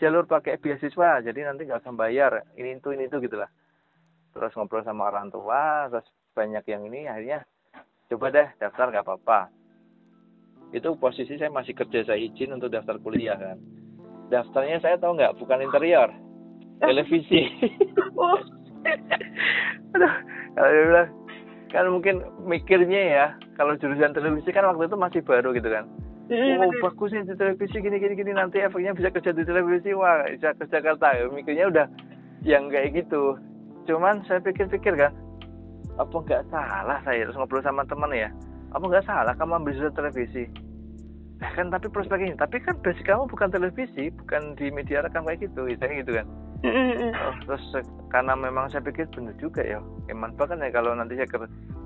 jalur 0.00 0.24
pakai 0.26 0.58
beasiswa 0.58 1.22
jadi 1.22 1.46
nanti 1.46 1.68
nggak 1.68 1.84
usah 1.84 1.94
bayar 1.94 2.42
ini 2.56 2.76
itu 2.80 2.88
ini 2.92 3.06
itu 3.08 3.20
gitulah 3.22 3.48
terus 4.32 4.52
ngobrol 4.56 4.84
sama 4.84 5.08
orang 5.08 5.32
tua 5.32 5.88
terus 5.88 6.06
banyak 6.36 6.64
yang 6.68 6.82
ini 6.88 7.08
akhirnya 7.08 7.44
coba 8.12 8.26
deh 8.32 8.48
daftar 8.60 8.86
nggak 8.92 9.04
apa-apa 9.06 9.40
itu 10.74 10.88
posisi 10.98 11.38
saya 11.38 11.52
masih 11.52 11.76
kerja 11.76 12.02
saya 12.06 12.18
izin 12.18 12.56
untuk 12.58 12.74
daftar 12.74 12.98
kuliah 12.98 13.38
kan. 13.38 13.58
Daftarnya 14.32 14.82
saya 14.82 14.98
tahu 14.98 15.14
nggak? 15.14 15.38
Bukan 15.38 15.62
interior. 15.62 16.10
Televisi. 16.82 17.46
Oh. 18.16 18.40
aduh 19.92 20.14
kalau 20.56 20.70
dia 20.72 20.84
bilang 20.88 21.10
kan 21.68 21.84
mungkin 21.92 22.14
mikirnya 22.48 23.02
ya 23.12 23.26
kalau 23.60 23.76
jurusan 23.76 24.16
televisi 24.16 24.48
kan 24.56 24.64
waktu 24.64 24.88
itu 24.88 24.96
masih 24.96 25.20
baru 25.20 25.52
gitu 25.52 25.68
kan. 25.68 25.84
Mm, 26.32 26.64
oh 26.64 26.72
betul. 26.72 26.80
bagus 26.86 27.10
nih 27.12 27.28
di 27.28 27.34
televisi 27.36 27.76
gini 27.76 28.00
gini 28.00 28.14
gini 28.16 28.32
nanti 28.32 28.64
efeknya 28.64 28.96
bisa 28.96 29.12
kerja 29.12 29.36
di 29.36 29.44
televisi. 29.44 29.92
Wah 29.92 30.24
bisa 30.32 30.56
ke 30.56 30.64
Jakarta. 30.72 31.12
Ya 31.12 31.28
mikirnya 31.28 31.68
udah 31.68 31.86
yang 32.40 32.72
kayak 32.72 33.04
gitu. 33.04 33.36
Cuman 33.84 34.24
saya 34.24 34.40
pikir-pikir 34.40 34.96
kan 34.96 35.12
apa 36.00 36.16
nggak 36.16 36.44
salah 36.48 36.98
saya 37.04 37.24
terus 37.24 37.36
ngobrol 37.36 37.64
sama 37.64 37.84
teman 37.88 38.12
ya 38.12 38.28
apa 38.74 38.84
nggak 38.84 39.06
salah 39.06 39.34
kamu 39.38 39.62
ambil 39.62 39.72
jurusan 39.76 39.94
televisi? 39.94 40.44
Eh, 41.36 41.50
kan 41.52 41.68
tapi 41.68 41.92
prospeknya 41.92 42.32
tapi 42.40 42.56
kan 42.64 42.80
basic 42.80 43.04
kamu 43.04 43.28
bukan 43.28 43.52
televisi 43.52 44.08
bukan 44.08 44.56
di 44.56 44.72
media 44.72 45.04
rekam 45.04 45.28
kayak 45.28 45.44
gitu 45.44 45.68
saya 45.76 46.00
gitu 46.00 46.12
kan. 46.16 46.26
Oh, 46.64 47.34
terus 47.44 47.64
eh, 47.76 47.84
karena 48.08 48.32
memang 48.32 48.72
saya 48.72 48.80
pikir 48.80 49.04
benar 49.12 49.36
juga 49.36 49.60
ya 49.60 49.78
eman 50.08 50.32
banget 50.34 50.64
ya 50.64 50.70
kalau 50.72 50.96
nanti 50.96 51.20
saya 51.20 51.28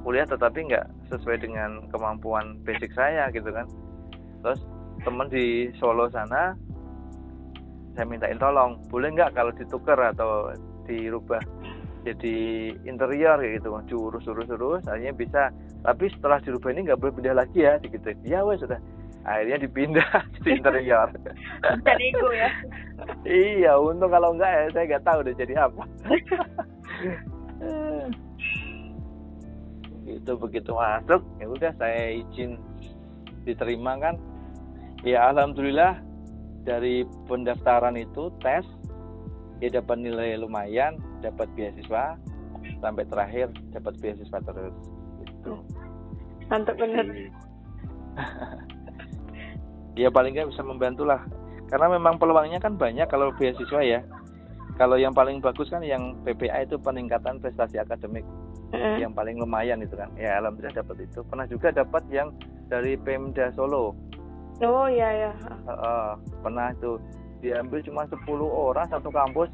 kuliah 0.07 0.25
tetapi 0.25 0.71
nggak 0.71 0.87
sesuai 1.11 1.43
dengan 1.43 1.83
kemampuan 1.91 2.63
basic 2.63 2.95
saya 2.95 3.27
gitu 3.35 3.51
kan? 3.51 3.67
Terus 4.47 4.63
teman 5.03 5.27
di 5.29 5.75
Solo 5.83 6.07
sana 6.15 6.55
saya 7.99 8.07
mintain 8.07 8.39
tolong 8.39 8.79
boleh 8.87 9.11
nggak 9.11 9.35
kalau 9.35 9.51
ditukar 9.51 9.99
atau 9.99 10.55
dirubah 10.87 11.43
jadi 12.01 12.37
interior 12.89 13.37
kayak 13.37 13.61
gitu 13.61 13.69
curus 13.93 14.25
urus 14.25 14.49
urus 14.49 14.83
akhirnya 14.89 15.13
bisa. 15.13 15.43
Tapi 15.85 16.09
setelah 16.13 16.41
dirubah 16.41 16.73
ini 16.73 16.89
nggak 16.89 17.01
boleh 17.01 17.13
pindah 17.17 17.35
lagi 17.37 17.61
ya 17.65 17.77
gitu. 17.81 18.13
Ya 18.25 18.41
wes 18.45 18.61
sudah 18.65 18.81
akhirnya 19.29 19.61
dipindah 19.61 20.09
jadi 20.41 20.51
interior. 20.57 21.09
Bukan 21.61 21.99
ego 22.01 22.29
ya. 22.33 22.51
iya 23.29 23.77
untung 23.77 24.09
kalau 24.13 24.33
enggak 24.33 24.49
ya 24.49 24.65
saya 24.73 24.85
nggak 24.89 25.05
tahu 25.05 25.19
udah 25.25 25.35
jadi 25.37 25.55
apa. 25.69 25.85
Itu 30.21 30.33
begitu 30.41 30.73
masuk 30.75 31.23
ya 31.39 31.47
udah 31.47 31.73
saya 31.77 32.17
izin 32.17 32.57
diterima 33.45 34.01
kan. 34.01 34.17
Ya 35.05 35.33
alhamdulillah 35.33 36.01
dari 36.65 37.09
pendaftaran 37.25 37.97
itu 37.97 38.29
tes 38.45 38.65
ya 39.65 39.69
dapat 39.73 40.01
nilai 40.01 40.37
lumayan 40.41 40.97
dapat 41.21 41.49
beasiswa 41.57 42.17
sampai 42.81 43.05
terakhir 43.09 43.53
dapat 43.73 43.95
beasiswa 44.01 44.39
terus 44.41 44.75
gitu. 45.25 45.53
Mantap 46.49 46.77
bener. 46.77 47.07
ya 50.01 50.09
paling 50.09 50.33
nggak 50.35 50.51
bisa 50.51 50.63
membantu 50.65 51.05
lah 51.07 51.23
karena 51.71 51.87
memang 51.95 52.19
peluangnya 52.19 52.59
kan 52.59 52.75
banyak 52.75 53.07
kalau 53.07 53.31
beasiswa 53.37 53.81
ya. 53.85 54.01
Kalau 54.75 54.97
yang 54.97 55.13
paling 55.13 55.45
bagus 55.45 55.69
kan 55.69 55.85
yang 55.85 56.17
PPA 56.25 56.65
itu 56.65 56.81
peningkatan 56.81 57.39
prestasi 57.39 57.79
akademik. 57.79 58.25
Mm. 58.71 59.03
yang 59.03 59.11
paling 59.11 59.35
lumayan 59.35 59.83
itu 59.83 59.99
kan. 59.99 60.07
Ya 60.15 60.39
alhamdulillah 60.39 60.79
dapat 60.79 61.03
itu. 61.03 61.27
Pernah 61.27 61.47
juga 61.51 61.75
dapat 61.75 62.07
yang 62.07 62.31
dari 62.71 62.95
Pemda 62.95 63.51
Solo. 63.59 63.99
Oh 64.63 64.87
iya 64.87 65.27
ya. 65.27 65.33
Heeh, 65.67 66.11
pernah 66.39 66.71
itu. 66.71 67.03
Diambil 67.43 67.83
cuma 67.83 68.07
10 68.07 68.23
orang 68.47 68.87
satu 68.87 69.11
kampus 69.11 69.51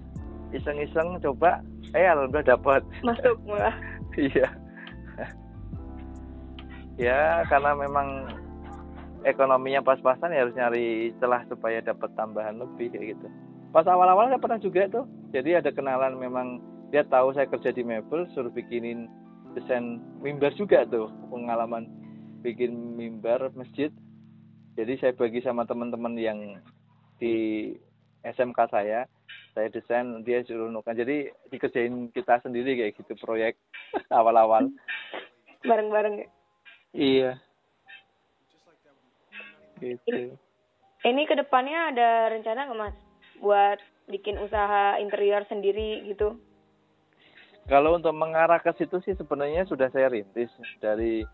iseng-iseng 0.54 1.18
coba 1.22 1.62
eh 1.94 2.06
alhamdulillah 2.06 2.56
dapat. 2.58 2.82
Masuk 3.06 3.38
malah. 3.46 3.74
iya. 4.18 4.48
Ya 6.96 7.44
karena 7.52 7.76
memang 7.76 8.32
ekonominya 9.26 9.84
pas-pasan 9.84 10.32
ya 10.32 10.46
harus 10.46 10.56
nyari 10.56 11.12
celah 11.20 11.44
supaya 11.50 11.84
dapat 11.84 12.08
tambahan 12.16 12.56
lebih 12.56 12.94
kayak 12.94 13.18
gitu. 13.18 13.28
Pas 13.74 13.84
awal-awal 13.84 14.32
saya 14.32 14.40
pernah 14.40 14.60
juga 14.62 14.88
tuh. 14.88 15.04
Jadi 15.34 15.58
ada 15.58 15.68
kenalan 15.68 16.16
memang 16.16 16.62
dia 16.88 17.04
tahu 17.04 17.34
saya 17.36 17.50
kerja 17.50 17.74
di 17.74 17.84
Mebel 17.84 18.24
suruh 18.32 18.48
bikinin 18.48 19.10
desain 19.52 20.00
mimbar 20.24 20.54
juga 20.56 20.88
tuh. 20.88 21.12
Pengalaman 21.28 21.84
bikin 22.40 22.96
mimbar 22.96 23.52
masjid. 23.52 23.92
Jadi 24.78 24.96
saya 25.00 25.12
bagi 25.12 25.44
sama 25.44 25.68
teman-teman 25.68 26.16
yang 26.16 26.38
di 27.20 27.72
SMK 28.24 28.58
saya 28.72 29.08
saya 29.56 29.72
desain 29.72 30.20
dia 30.20 30.44
suruh 30.44 30.68
nukan 30.68 30.92
jadi 30.92 31.32
dikerjain 31.48 32.12
kita 32.12 32.44
sendiri 32.44 32.76
kayak 32.76 32.92
gitu 33.00 33.16
proyek 33.16 33.56
awal-awal 34.12 34.68
Bareng-bareng. 35.64 36.20
ya. 36.20 36.28
iya 36.92 37.30
gitu 39.80 40.36
Ini 41.00 41.22
ke 41.24 41.38
depannya 41.38 41.94
ada 41.94 42.08
rencana 42.34 42.66
nggak 42.66 42.78
mas? 42.78 42.96
Buat 43.38 43.78
bikin 44.10 44.36
usaha 44.36 44.98
interior 44.98 45.46
sendiri 45.48 46.04
gitu? 46.04 46.36
kalau 47.66 47.98
untuk 47.98 48.14
mengarah 48.14 48.62
ke 48.62 48.70
situ 48.78 49.02
sih 49.02 49.18
sebenarnya 49.18 49.66
sudah 49.66 49.90
saya 49.90 50.06
rintis 50.06 50.46
dari 50.78 51.26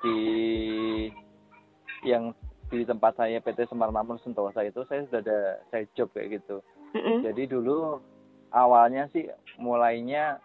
di 0.00 0.18
yang 2.00 2.32
di 2.72 2.82
tempat 2.82 3.14
saya 3.20 3.38
PT 3.44 3.68
Semar 3.68 3.92
Makmur 3.92 4.16
Sentosa 4.24 4.64
itu 4.64 4.82
saya 4.88 5.04
sudah 5.06 5.20
ada 5.20 5.38
side 5.68 5.92
job 5.92 6.08
kayak 6.16 6.40
gitu 6.40 6.64
Mm-mm. 6.94 7.26
jadi 7.26 7.42
dulu 7.50 7.98
awalnya 8.54 9.10
sih 9.10 9.26
mulainya 9.58 10.38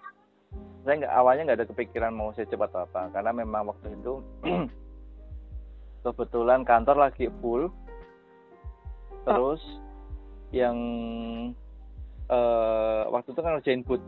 saya 0.81 1.05
nggak 1.05 1.13
awalnya 1.13 1.41
nggak 1.45 1.59
ada 1.61 1.69
kepikiran 1.69 2.13
mau 2.13 2.33
saya 2.33 2.49
atau 2.49 2.81
apa. 2.83 3.13
Karena 3.13 3.31
memang 3.31 3.69
waktu 3.69 3.93
itu 3.93 4.13
kebetulan 6.05 6.65
kantor 6.65 6.97
lagi 7.09 7.29
full. 7.39 7.69
Terus 9.21 9.61
yang 10.49 10.77
eh, 12.27 13.01
waktu 13.13 13.29
itu 13.29 13.41
kan 13.41 13.51
ngerjain 13.57 13.85
booth 13.85 14.03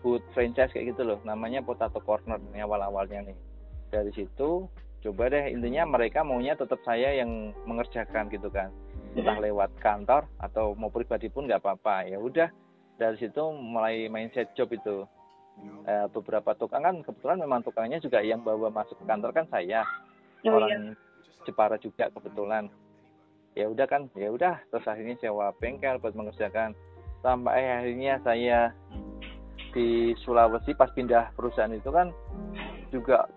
booth 0.00 0.24
franchise 0.30 0.70
kayak 0.70 0.94
gitu 0.94 1.02
loh. 1.02 1.18
Namanya 1.26 1.60
Potato 1.66 1.98
Corner 1.98 2.38
ini 2.54 2.62
awal 2.62 2.86
awalnya 2.86 3.26
nih. 3.26 3.36
Dari 3.90 4.14
situ 4.14 4.70
coba 5.00 5.32
deh 5.32 5.48
intinya 5.50 5.88
mereka 5.88 6.20
maunya 6.20 6.52
tetap 6.54 6.76
saya 6.84 7.16
yang 7.16 7.56
mengerjakan 7.64 8.28
gitu 8.28 8.52
kan 8.52 8.68
entah 9.16 9.38
lewat 9.42 9.70
kantor 9.82 10.26
atau 10.38 10.74
mau 10.78 10.92
pribadi 10.92 11.26
pun 11.26 11.46
nggak 11.46 11.62
apa-apa. 11.62 12.06
Ya 12.06 12.18
udah 12.18 12.48
dari 13.00 13.16
situ 13.18 13.42
mulai 13.54 14.06
mindset 14.06 14.52
job 14.54 14.70
itu. 14.70 15.06
Eh, 15.84 16.06
beberapa 16.08 16.56
tukang 16.56 16.80
kan 16.80 16.96
kebetulan 17.04 17.36
memang 17.36 17.60
tukangnya 17.60 18.00
juga 18.00 18.24
yang 18.24 18.40
bawa 18.40 18.72
masuk 18.72 18.96
ke 18.96 19.04
kantor 19.04 19.30
kan 19.34 19.44
saya. 19.52 19.84
Oh 20.46 20.46
iya. 20.46 20.50
orang 20.56 20.84
Jepara 21.44 21.76
juga 21.76 22.08
kebetulan. 22.12 22.68
Ya 23.56 23.66
udah 23.68 23.86
kan 23.88 24.08
ya 24.16 24.30
udah. 24.32 24.62
Terus 24.72 24.86
akhirnya 24.88 25.16
sewa 25.20 25.52
bengkel 25.58 26.00
buat 26.00 26.16
mengerjakan. 26.16 26.72
Sampai 27.20 27.60
akhirnya 27.68 28.16
saya 28.24 28.72
di 29.76 30.16
Sulawesi 30.24 30.72
pas 30.74 30.90
pindah 30.90 31.30
perusahaan 31.36 31.70
itu 31.70 31.92
kan 31.92 32.10
juga 32.90 33.28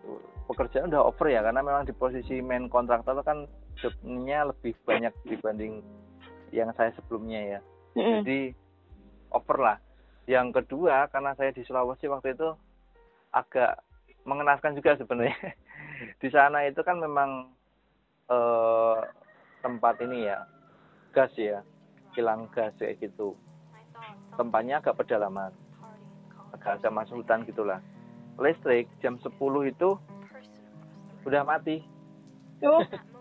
pekerjaan 0.50 0.90
udah 0.90 1.14
over 1.14 1.30
ya 1.30 1.46
karena 1.46 1.62
memang 1.62 1.86
di 1.86 1.94
posisi 1.94 2.42
main 2.42 2.68
kontraktor 2.68 3.22
kan 3.22 3.46
jobnya 3.84 4.48
lebih 4.48 4.72
banyak 4.88 5.12
dibanding 5.28 5.84
yang 6.56 6.72
saya 6.80 6.96
sebelumnya 6.96 7.60
ya. 7.60 7.60
Mm-mm. 7.94 8.26
jadi 8.26 8.56
over 9.34 9.58
lah. 9.60 9.78
Yang 10.30 10.64
kedua 10.64 11.12
karena 11.12 11.36
saya 11.36 11.52
di 11.52 11.68
Sulawesi 11.68 12.08
waktu 12.08 12.32
itu 12.38 12.56
agak 13.36 13.84
mengenaskan 14.24 14.78
juga 14.80 14.96
sebenarnya. 14.96 15.36
Di 16.22 16.30
sana 16.32 16.64
itu 16.64 16.80
kan 16.86 16.96
memang 17.02 17.52
eh, 18.32 19.00
tempat 19.60 20.00
ini 20.00 20.32
ya 20.32 20.48
gas 21.12 21.34
ya 21.36 21.60
kilang 22.16 22.48
gas 22.56 22.72
kayak 22.80 23.04
gitu. 23.04 23.36
Tempatnya 24.40 24.80
agak 24.80 24.96
pedalaman. 25.04 25.52
Agak 26.56 26.80
agak 26.80 26.94
masuk 26.94 27.26
hutan 27.26 27.44
gitulah. 27.44 27.82
Listrik 28.40 28.88
jam 29.04 29.20
10 29.20 29.34
itu 29.70 29.90
udah 31.28 31.42
mati. 31.44 31.84
Oh, 32.64 32.80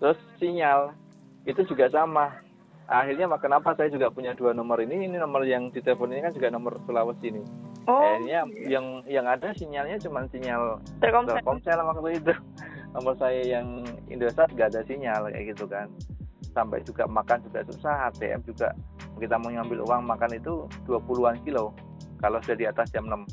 terus 0.00 0.18
sinyal 0.38 0.94
itu 1.44 1.64
juga 1.66 1.90
sama. 1.90 2.34
Akhirnya 2.88 3.28
mak- 3.28 3.44
kenapa 3.44 3.76
saya 3.76 3.92
juga 3.92 4.08
punya 4.08 4.32
dua 4.32 4.56
nomor 4.56 4.80
ini? 4.80 5.04
Ini 5.04 5.20
nomor 5.20 5.44
yang 5.44 5.68
di 5.68 5.84
telepon 5.84 6.08
ini 6.08 6.24
kan 6.24 6.32
juga 6.32 6.48
nomor 6.48 6.80
Sulawesi 6.88 7.28
ini. 7.28 7.42
Oh, 7.84 8.00
akhirnya 8.00 8.44
yang 8.68 9.04
yang 9.04 9.24
ada 9.28 9.52
sinyalnya 9.52 10.00
cuma 10.00 10.24
sinyal 10.28 10.80
Telkomsel. 11.00 11.40
Telkomsel 11.40 11.80
waktu 11.80 12.10
itu. 12.20 12.32
Nomor 12.96 13.20
saya 13.20 13.44
yang 13.44 13.84
Indosat 14.08 14.48
nggak 14.56 14.72
ada 14.72 14.80
sinyal 14.88 15.28
kayak 15.28 15.52
gitu 15.52 15.68
kan. 15.68 15.88
Sampai 16.56 16.80
juga 16.84 17.04
makan 17.04 17.44
juga 17.44 17.60
susah 17.68 18.08
ATM 18.08 18.40
juga. 18.48 18.72
Kita 19.20 19.36
mau 19.36 19.52
ngambil 19.52 19.84
uang 19.84 20.04
makan 20.08 20.36
itu 20.36 20.64
20-an 20.88 21.36
kilo. 21.44 21.76
Kalau 22.20 22.40
sudah 22.44 22.56
di 22.56 22.64
atas 22.64 22.88
jam 22.92 23.04
6 23.08 23.24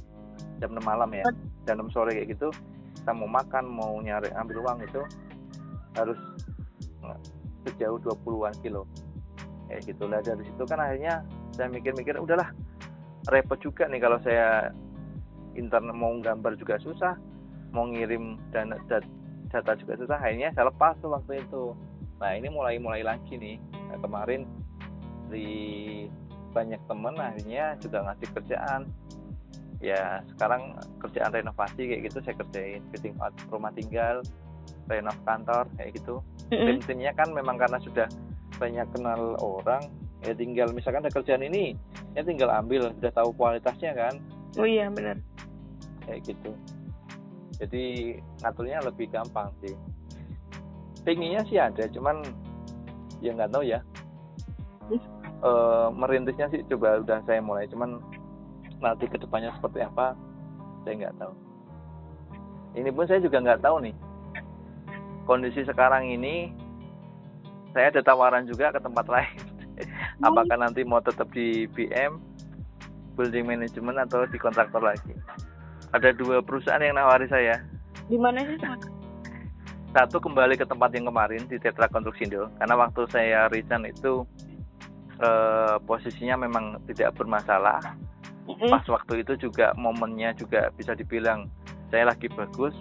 jam 0.60 0.72
6 0.72 0.80
malam 0.88 1.10
ya 1.12 1.26
jam 1.68 1.84
6 1.84 1.92
sore 1.92 2.16
kayak 2.16 2.36
gitu 2.36 2.48
kita 2.96 3.12
mau 3.12 3.28
makan 3.28 3.66
mau 3.68 3.94
nyari 4.00 4.32
ambil 4.40 4.64
uang 4.64 4.80
itu 4.88 5.02
harus 5.96 6.20
sejauh 7.66 7.98
20-an 8.04 8.56
kilo. 8.62 8.84
Kayak 9.66 9.82
gitu 9.90 10.04
lah 10.06 10.22
dari 10.22 10.44
situ 10.46 10.64
kan 10.70 10.78
akhirnya 10.78 11.26
saya 11.58 11.68
mikir-mikir 11.74 12.20
udahlah 12.22 12.54
repot 13.34 13.58
juga 13.58 13.90
nih 13.90 13.98
kalau 13.98 14.22
saya 14.22 14.70
internet 15.58 15.96
mau 15.98 16.14
gambar 16.22 16.54
juga 16.62 16.78
susah 16.78 17.18
mau 17.74 17.90
ngirim 17.92 18.40
dat- 18.54 19.12
data 19.52 19.72
juga 19.76 19.94
susah. 20.00 20.18
Akhirnya 20.24 20.56
saya 20.56 20.72
lepas 20.72 20.96
tuh 21.04 21.12
waktu 21.12 21.44
itu. 21.44 21.76
Nah 22.24 22.32
ini 22.36 22.48
mulai 22.48 22.80
mulai 22.80 23.04
lagi 23.04 23.36
nih. 23.36 23.60
Nah, 23.92 24.00
kemarin 24.00 24.48
di 25.28 25.48
banyak 26.56 26.80
temen 26.88 27.16
akhirnya 27.20 27.76
juga 27.84 28.08
ngasih 28.08 28.28
kerjaan. 28.32 28.82
Ya 29.84 30.24
sekarang 30.36 30.80
kerjaan 31.04 31.36
renovasi 31.36 31.92
kayak 31.92 32.02
gitu 32.08 32.24
saya 32.24 32.36
kerjain. 32.40 32.82
Fitting 32.96 33.20
rumah 33.52 33.76
tinggal 33.76 34.24
renov 34.90 35.18
kantor 35.26 35.66
kayak 35.78 35.98
gitu. 35.98 36.22
Tim-timnya 36.50 37.12
kan 37.18 37.34
memang 37.34 37.58
karena 37.58 37.82
sudah 37.82 38.08
banyak 38.56 38.88
kenal 38.96 39.36
orang 39.42 39.84
ya 40.24 40.32
tinggal 40.32 40.72
misalkan 40.72 41.04
ada 41.04 41.12
kerjaan 41.12 41.44
ini 41.44 41.76
ya 42.16 42.24
tinggal 42.24 42.50
ambil 42.50 42.90
sudah 42.98 43.12
tahu 43.14 43.30
kualitasnya 43.36 43.92
kan. 43.94 44.14
Oh 44.56 44.68
iya 44.68 44.88
benar. 44.90 45.20
Kayak 46.06 46.34
gitu. 46.34 46.52
Jadi 47.60 48.18
ngaturnya 48.44 48.84
lebih 48.84 49.10
gampang 49.12 49.52
sih. 49.64 49.76
Pinginnya 51.06 51.42
sih 51.50 51.58
ada 51.62 51.86
cuman 51.92 52.22
ya 53.22 53.34
nggak 53.34 53.52
tahu 53.52 53.64
ya. 53.66 53.80
Eh, 55.46 55.88
merintisnya 55.94 56.50
sih 56.50 56.66
coba 56.66 57.02
udah 57.02 57.22
saya 57.28 57.38
mulai 57.44 57.70
cuman 57.70 58.02
nanti 58.82 59.06
ke 59.06 59.18
depannya 59.20 59.54
seperti 59.54 59.86
apa 59.86 60.18
saya 60.86 60.94
nggak 61.06 61.16
tahu. 61.22 61.34
Ini 62.76 62.90
pun 62.92 63.06
saya 63.08 63.22
juga 63.24 63.40
nggak 63.40 63.62
tahu 63.62 63.78
nih 63.86 63.96
kondisi 65.26 65.66
sekarang 65.66 66.08
ini 66.08 66.54
saya 67.76 67.92
ada 67.92 68.02
tawaran 68.06 68.48
juga 68.48 68.72
ke 68.72 68.80
tempat 68.80 69.06
lain. 69.12 69.36
Apakah 70.28 70.56
nanti 70.56 70.88
mau 70.88 71.04
tetap 71.04 71.28
di 71.36 71.68
BM 71.76 72.22
building 73.20 73.44
management 73.44 74.00
atau 74.08 74.24
di 74.24 74.40
kontraktor 74.40 74.80
lagi? 74.80 75.12
Ada 75.92 76.16
dua 76.16 76.40
perusahaan 76.40 76.80
yang 76.80 76.96
nawari 76.96 77.28
saya. 77.28 77.60
Di 78.08 78.16
mana 78.16 78.46
sih 78.48 78.56
satu 79.96 80.20
kembali 80.24 80.56
ke 80.60 80.68
tempat 80.68 80.92
yang 80.96 81.08
kemarin 81.08 81.44
di 81.48 81.56
Tetra 81.56 81.88
Konstruksindo 81.88 82.52
karena 82.60 82.76
waktu 82.76 83.08
saya 83.12 83.48
resign 83.48 83.88
itu 83.88 84.24
eh, 85.20 85.76
posisinya 85.84 86.40
memang 86.48 86.80
tidak 86.88 87.16
bermasalah. 87.20 87.80
Pas 88.46 88.86
waktu 88.86 89.26
itu 89.26 89.50
juga 89.50 89.74
momennya 89.74 90.36
juga 90.38 90.70
bisa 90.76 90.94
dibilang 90.94 91.50
saya 91.90 92.12
lagi 92.12 92.30
bagus 92.30 92.76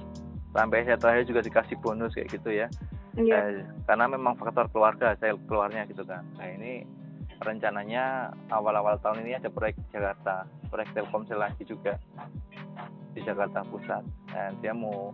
sampai 0.55 0.87
saya 0.87 0.97
terakhir 0.97 1.27
juga 1.27 1.43
dikasih 1.43 1.77
bonus 1.83 2.15
kayak 2.15 2.31
gitu 2.31 2.51
ya. 2.55 2.71
Iya. 3.19 3.35
Eh, 3.35 3.67
karena 3.91 4.07
memang 4.07 4.39
faktor 4.39 4.71
keluarga 4.71 5.19
saya 5.19 5.35
keluarnya 5.51 5.87
gitu 5.91 6.07
kan. 6.07 6.23
Nah 6.39 6.47
ini 6.47 6.87
rencananya 7.43 8.31
awal-awal 8.55 8.97
tahun 9.03 9.27
ini 9.27 9.43
ada 9.43 9.51
proyek 9.51 9.75
di 9.77 9.99
Jakarta 9.99 10.47
proyek 10.71 10.95
Telkomsel 10.95 11.43
lagi 11.43 11.67
juga 11.67 11.99
di 13.13 13.21
Jakarta 13.27 13.67
Pusat. 13.67 14.07
Dan 14.31 14.51
dia 14.63 14.71
mau 14.71 15.11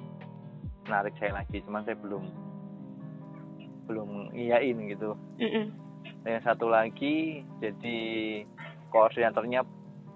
narik 0.88 1.16
saya 1.16 1.40
lagi 1.40 1.64
cuman 1.64 1.84
saya 1.88 1.96
belum 1.96 2.24
belum 3.88 4.30
iyain 4.36 4.76
gitu. 4.92 5.16
Mm-mm. 5.40 5.66
dan 6.24 6.36
yang 6.36 6.44
satu 6.44 6.68
lagi 6.68 7.44
jadi 7.64 7.98
koordinatornya 8.92 9.64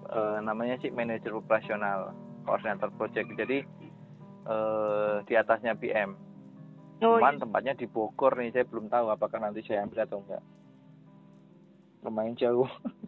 eh, 0.09 0.37
namanya 0.41 0.77
sih 0.81 0.93
manajer 0.93 1.33
operasional 1.33 2.13
koordinator 2.45 2.93
project. 2.93 3.29
Jadi 3.37 3.65
eh, 4.45 5.15
di 5.25 5.33
atasnya 5.33 5.73
PM 5.77 6.13
oh 7.03 7.19
cuman 7.19 7.35
iya. 7.35 7.41
tempatnya 7.43 7.73
di 7.75 7.85
Bogor 7.91 8.33
nih 8.39 8.55
saya 8.55 8.65
belum 8.65 8.87
tahu 8.87 9.11
apakah 9.11 9.39
nanti 9.43 9.59
saya 9.67 9.83
ambil 9.83 10.07
atau 10.07 10.23
enggak. 10.23 10.43
Lumayan 12.05 12.35
jauh. 12.37 12.69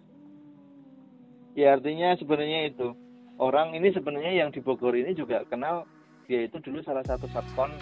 Ya 1.57 1.73
artinya 1.73 2.13
sebenarnya 2.13 2.69
itu 2.69 2.93
orang 3.41 3.73
ini 3.73 3.89
sebenarnya 3.89 4.29
yang 4.29 4.53
di 4.53 4.61
Bogor 4.61 4.93
ini 4.93 5.17
juga 5.17 5.41
kenal 5.49 5.89
dia 6.29 6.45
itu 6.45 6.61
dulu 6.61 6.85
salah 6.85 7.01
satu 7.01 7.25
subkon 7.33 7.73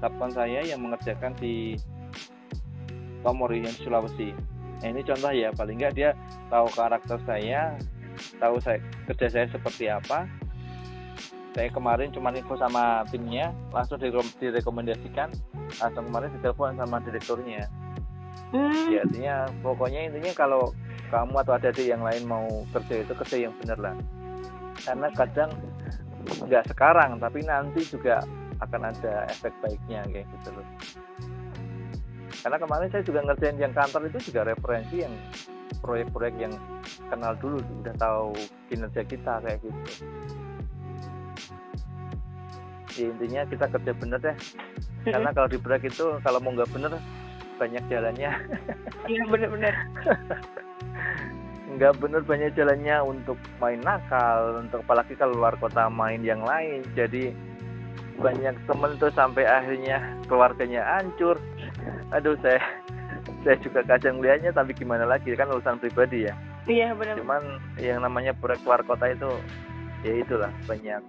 subkon 0.00 0.32
saya 0.32 0.64
yang 0.64 0.80
mengerjakan 0.80 1.36
di 1.36 1.76
Tomori 3.20 3.60
yang 3.60 3.76
di 3.76 3.84
Sulawesi. 3.84 4.32
Nah, 4.80 4.88
ini 4.88 5.04
contoh 5.04 5.28
ya 5.36 5.52
paling 5.52 5.76
enggak 5.76 6.00
dia 6.00 6.10
tahu 6.48 6.64
karakter 6.72 7.20
saya 7.28 7.76
tahu 8.40 8.56
saya 8.56 8.80
kerja 9.04 9.26
saya 9.36 9.46
seperti 9.52 9.92
apa 9.92 10.24
saya 11.56 11.68
kemarin 11.72 12.12
cuma 12.12 12.32
info 12.34 12.54
sama 12.60 13.02
timnya 13.08 13.50
langsung 13.72 13.96
dire- 14.00 14.36
direkomendasikan. 14.40 15.32
Langsung 15.80 16.04
kemarin 16.08 16.28
ditelepon 16.38 16.76
sama 16.76 16.96
direkturnya. 17.04 17.68
Hmm. 18.48 18.88
ya 18.88 19.04
artinya 19.04 19.44
pokoknya 19.60 20.08
intinya 20.08 20.32
kalau 20.32 20.72
kamu 21.12 21.36
atau 21.44 21.52
adik 21.58 21.84
yang 21.84 22.00
lain 22.00 22.24
mau 22.24 22.48
kerja 22.72 23.04
itu 23.04 23.12
kerja 23.12 23.36
yang 23.48 23.52
benar 23.60 23.76
lah. 23.76 23.96
Karena 24.80 25.08
kadang 25.12 25.50
nggak 26.48 26.64
sekarang 26.72 27.20
tapi 27.20 27.44
nanti 27.44 27.84
juga 27.84 28.24
akan 28.64 28.88
ada 28.88 29.28
efek 29.28 29.52
baiknya 29.60 30.00
kayak 30.08 30.24
gitu 30.38 30.48
loh. 30.56 30.66
Karena 32.40 32.56
kemarin 32.56 32.88
saya 32.88 33.02
juga 33.04 33.20
ngerjain 33.26 33.58
yang 33.60 33.74
kantor 33.74 34.02
itu 34.08 34.18
juga 34.32 34.40
referensi 34.48 34.96
yang 35.04 35.12
proyek-proyek 35.84 36.34
yang 36.40 36.54
kenal 37.12 37.36
dulu 37.36 37.60
udah 37.84 37.94
tahu 38.00 38.32
kinerja 38.72 39.02
kita 39.04 39.44
kayak 39.44 39.60
gitu 39.60 40.04
ya 42.98 43.06
intinya 43.14 43.40
kita 43.46 43.66
kerja 43.70 43.92
bener 43.94 44.18
deh 44.18 44.36
karena 45.06 45.30
kalau 45.30 45.48
di 45.48 45.58
proyek 45.62 45.94
itu 45.94 46.18
kalau 46.26 46.42
mau 46.42 46.50
nggak 46.52 46.70
bener 46.74 46.92
banyak 47.58 47.82
jalannya. 47.90 48.30
Iya 49.10 49.22
benar-benar 49.30 49.74
nggak 51.78 51.94
bener 52.02 52.22
banyak 52.26 52.50
jalannya 52.58 52.96
untuk 53.06 53.38
main 53.62 53.78
nakal 53.82 54.58
untuk 54.58 54.82
apalagi 54.82 55.14
kalau 55.14 55.38
luar 55.38 55.54
kota 55.58 55.86
main 55.86 56.22
yang 56.22 56.42
lain. 56.42 56.82
Jadi 56.98 57.34
banyak 58.18 58.54
temen 58.66 58.98
tuh 58.98 59.14
sampai 59.14 59.46
akhirnya 59.46 60.02
keluarganya 60.26 60.82
hancur. 60.98 61.38
Aduh 62.10 62.34
saya 62.42 62.58
saya 63.46 63.56
juga 63.62 63.86
kadang 63.86 64.18
lihatnya 64.18 64.50
tapi 64.50 64.74
gimana 64.74 65.06
lagi? 65.06 65.34
Kan 65.38 65.50
urusan 65.50 65.78
pribadi 65.78 66.26
ya. 66.26 66.34
Iya 66.68 66.92
benar 66.98 67.16
cuman 67.22 67.42
yang 67.80 68.04
namanya 68.04 68.36
proyek 68.36 68.60
keluar 68.60 68.82
kota 68.84 69.08
itu 69.08 69.30
ya 70.04 70.14
itulah 70.20 70.52
banyak 70.68 71.02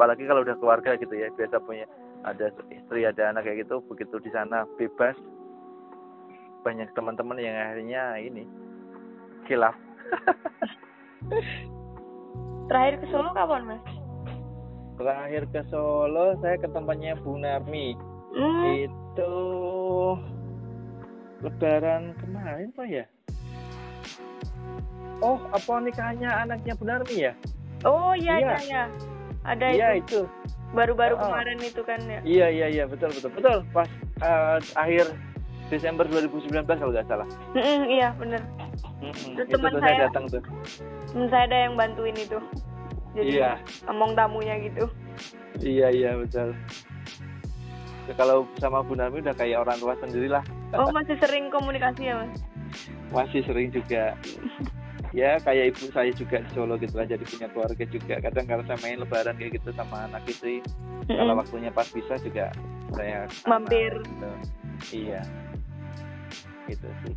apalagi 0.00 0.24
kalau 0.24 0.40
udah 0.40 0.56
keluarga 0.56 0.96
gitu 0.96 1.12
ya 1.12 1.28
biasa 1.36 1.60
punya 1.60 1.84
ada 2.24 2.48
istri 2.72 3.04
ada 3.04 3.36
anak 3.36 3.44
kayak 3.44 3.68
gitu 3.68 3.84
begitu 3.84 4.16
di 4.24 4.32
sana 4.32 4.64
bebas. 4.80 5.12
Banyak 6.64 6.88
teman-teman 6.96 7.36
yang 7.36 7.52
akhirnya 7.52 8.16
ini 8.16 8.48
kilaf. 9.44 9.76
Terakhir 12.72 13.04
ke 13.04 13.06
Solo 13.12 13.28
kapan 13.36 13.68
mas? 13.68 13.84
Terakhir 14.96 15.44
ke 15.52 15.60
Solo 15.68 16.32
saya 16.40 16.56
ke 16.56 16.68
tempatnya 16.72 17.20
Bu 17.20 17.36
Narmi. 17.36 17.92
Hmm. 18.30 18.62
itu 18.88 19.34
lebaran 21.44 22.16
kemarin 22.24 22.72
pak 22.72 22.88
ya? 22.88 23.04
Oh 25.20 25.36
apa 25.52 25.72
nikahnya 25.84 26.40
anaknya 26.40 26.72
Bu 26.72 26.88
Narmi 26.88 27.16
ya? 27.20 27.36
Oh 27.84 28.16
iya 28.16 28.40
Iya. 28.40 28.48
iya 28.48 28.56
iya 28.64 28.84
ada 29.42 29.66
iya 29.68 29.96
itu 29.96 30.28
baru-baru 30.70 31.14
Oh. 31.14 31.22
kemarin 31.24 31.58
itu 31.58 31.82
kan 31.82 31.98
ya 32.02 32.20
Iya 32.22 32.46
iya 32.48 32.66
iya 32.70 32.84
betul 32.84 33.10
betul 33.10 33.30
betul 33.32 33.56
pas 33.70 33.88
eh, 34.20 34.58
akhir 34.74 35.06
Desember 35.66 36.02
2019 36.04 36.66
kalau 36.66 36.90
nggak 36.90 37.06
salah. 37.06 37.28
Mm-mm, 37.52 37.86
iya 37.88 38.10
bener 38.12 38.42
Mm-mm, 39.00 39.34
Terus 39.34 39.46
itu 39.46 39.54
teman 39.56 39.72
saya 39.72 39.82
saya- 39.84 40.02
datang 40.04 40.24
tuh. 40.26 40.42
temen 41.08 41.26
saya 41.28 41.44
ada 41.44 41.58
yang 41.60 41.74
bantuin 41.74 42.16
itu 42.16 42.38
jadi 43.10 43.26
Iya 43.28 43.50
ngomong 43.86 44.14
tamunya 44.14 44.54
gitu 44.60 44.84
iya 45.58 45.88
iya 45.88 46.10
betul. 46.14 46.54
Ya, 48.06 48.14
kalau 48.16 48.42
sama 48.56 48.82
Bu 48.82 48.94
Nami 48.94 49.18
udah 49.20 49.32
kayak 49.32 49.58
orang 49.60 49.78
tua 49.78 49.94
sendiri 49.96 50.26
lah. 50.28 50.42
oh 50.72 50.90
masih 50.90 51.14
sering 51.16 51.46
komunikasi 51.48 52.02
ya 52.04 52.14
mas 52.16 52.34
Masih 53.10 53.42
sering 53.42 53.70
juga. 53.70 54.14
Ya 55.10 55.42
kayak 55.42 55.74
ibu 55.74 55.90
saya 55.90 56.14
juga 56.14 56.38
di 56.38 56.50
Solo 56.54 56.78
gitu 56.78 56.94
lah 56.94 57.02
jadi 57.02 57.24
punya 57.26 57.48
keluarga 57.50 57.84
juga. 57.90 58.14
Kadang 58.22 58.46
kalau 58.46 58.62
saya 58.62 58.78
main 58.78 58.98
lebaran 59.02 59.34
kayak 59.34 59.58
gitu 59.58 59.74
sama 59.74 60.06
anak 60.06 60.22
istri, 60.30 60.62
kalau 61.10 61.34
Mm-mm. 61.34 61.40
waktunya 61.42 61.70
pas 61.74 61.90
bisa 61.90 62.14
juga 62.22 62.54
saya 62.94 63.26
Mampir. 63.44 63.90
gitu. 64.06 64.30
Iya. 64.94 65.20
Gitu 66.70 66.86
sih. 67.02 67.14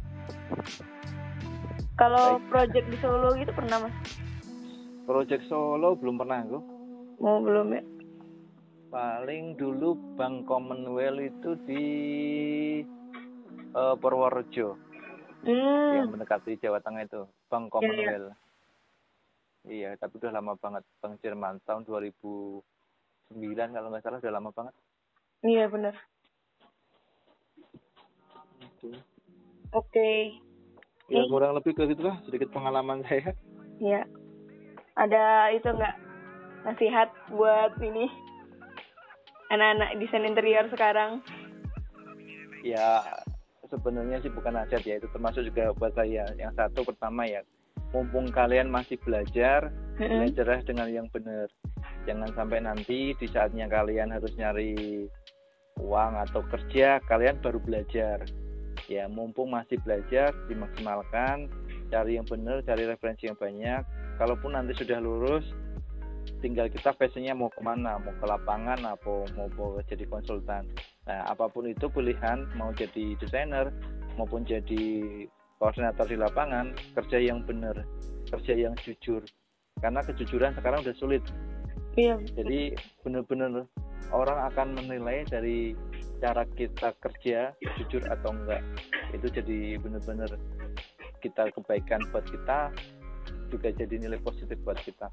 kalau 1.94 2.42
Baik. 2.42 2.50
project 2.50 2.86
di 2.90 2.98
Solo 2.98 3.30
gitu 3.38 3.54
pernah 3.54 3.86
mas 3.86 3.94
Project 5.06 5.46
Solo 5.46 5.94
belum 5.94 6.18
pernah 6.18 6.42
gue. 6.42 6.62
mau 7.22 7.38
belum 7.40 7.70
ya 7.72 7.84
paling 8.90 9.54
dulu 9.56 9.94
Bank 10.18 10.50
Commonwealth 10.50 11.22
itu 11.22 11.52
di 11.70 11.86
eh, 13.72 13.96
Purworejo 14.02 14.74
yang 15.44 16.08
hmm. 16.08 16.18
mendekati 16.18 16.58
Jawa 16.58 16.80
Tengah 16.82 17.04
itu 17.06 17.22
Bank 17.54 17.70
iya. 17.70 17.74
Commonwealth 17.78 18.34
iya 19.70 19.90
tapi 20.02 20.18
udah 20.18 20.34
lama 20.34 20.58
banget 20.58 20.82
Bank 20.98 21.22
Jerman 21.22 21.62
tahun 21.70 21.86
2009 21.86 22.66
kalau 23.70 23.88
nggak 23.94 24.02
salah 24.02 24.18
udah 24.18 24.34
lama 24.34 24.50
banget 24.50 24.74
iya 25.46 25.70
bener 25.70 25.94
Itu. 28.82 28.90
oke 29.70 30.12
ya 31.14 31.22
Ih. 31.22 31.30
kurang 31.30 31.54
lebih 31.54 31.78
ke 31.78 31.86
gitu 31.94 32.10
lah 32.10 32.18
sedikit 32.26 32.50
pengalaman 32.50 33.06
saya 33.06 33.38
Iya. 33.82 34.06
Ada 34.94 35.52
itu 35.58 35.68
enggak 35.68 35.96
nasihat 36.64 37.10
buat 37.34 37.74
ini 37.82 38.08
anak-anak 39.50 39.98
desain 39.98 40.24
interior 40.24 40.66
sekarang? 40.70 41.20
Ya 42.64 43.04
sebenarnya 43.74 44.22
sih 44.22 44.30
bukan 44.30 44.54
hajat 44.54 44.86
ya 44.86 45.02
itu 45.02 45.10
termasuk 45.10 45.42
juga 45.50 45.74
buat 45.74 45.98
saya. 45.98 46.30
Yang 46.38 46.54
satu 46.54 46.86
pertama 46.86 47.26
ya 47.26 47.42
mumpung 47.90 48.30
kalian 48.30 48.70
masih 48.70 49.02
belajar 49.02 49.74
belajar 49.98 50.62
dengan 50.62 50.88
yang 50.94 51.08
benar. 51.10 51.50
Jangan 52.06 52.30
sampai 52.38 52.60
nanti 52.62 53.18
di 53.18 53.28
saatnya 53.30 53.66
kalian 53.66 54.14
harus 54.14 54.34
nyari 54.38 55.10
uang 55.82 56.14
atau 56.30 56.46
kerja 56.54 57.02
kalian 57.10 57.42
baru 57.42 57.58
belajar. 57.58 58.22
Ya 58.86 59.10
mumpung 59.10 59.50
masih 59.50 59.82
belajar 59.82 60.36
dimaksimalkan 60.46 61.50
cari 61.90 62.18
yang 62.18 62.28
benar, 62.28 62.62
cari 62.66 62.86
referensi 62.86 63.30
yang 63.30 63.38
banyak. 63.38 63.82
Kalaupun 64.18 64.54
nanti 64.54 64.78
sudah 64.78 65.02
lulus, 65.02 65.46
tinggal 66.44 66.68
kita 66.68 66.92
passionnya 66.96 67.32
mau 67.32 67.48
ke 67.48 67.64
mana, 67.64 68.00
mau 68.00 68.14
ke 68.16 68.26
lapangan, 68.28 68.80
atau 68.84 69.24
mau, 69.36 69.48
mau 69.56 69.70
jadi 69.88 70.04
konsultan. 70.08 70.68
Nah, 71.08 71.28
apa 71.28 71.48
pun 71.48 71.68
itu 71.68 71.88
pilihan, 71.88 72.48
mau 72.60 72.72
jadi 72.76 73.16
desainer, 73.20 73.72
maupun 74.20 74.44
jadi 74.44 74.84
koordinator 75.60 76.08
di 76.08 76.18
lapangan, 76.20 76.76
kerja 77.00 77.18
yang 77.20 77.44
benar, 77.48 77.88
kerja 78.28 78.54
yang 78.56 78.76
jujur. 78.84 79.24
Karena 79.80 80.04
kejujuran 80.04 80.56
sekarang 80.60 80.84
udah 80.84 80.96
sulit. 80.96 81.24
Iya. 81.96 82.20
Jadi 82.36 82.74
benar-benar 83.06 83.68
orang 84.12 84.40
akan 84.52 84.80
menilai 84.80 85.24
dari 85.28 85.78
cara 86.20 86.48
kita 86.56 86.96
kerja 87.00 87.52
jujur 87.80 88.04
atau 88.08 88.32
enggak. 88.32 88.64
Itu 89.12 89.28
jadi 89.30 89.78
benar-benar 89.80 90.36
kita 91.24 91.52
kebaikan 91.56 92.04
buat 92.12 92.28
kita 92.28 92.72
juga 93.48 93.70
jadi 93.72 93.96
nilai 94.02 94.20
positif 94.20 94.58
buat 94.66 94.82
kita 94.82 95.08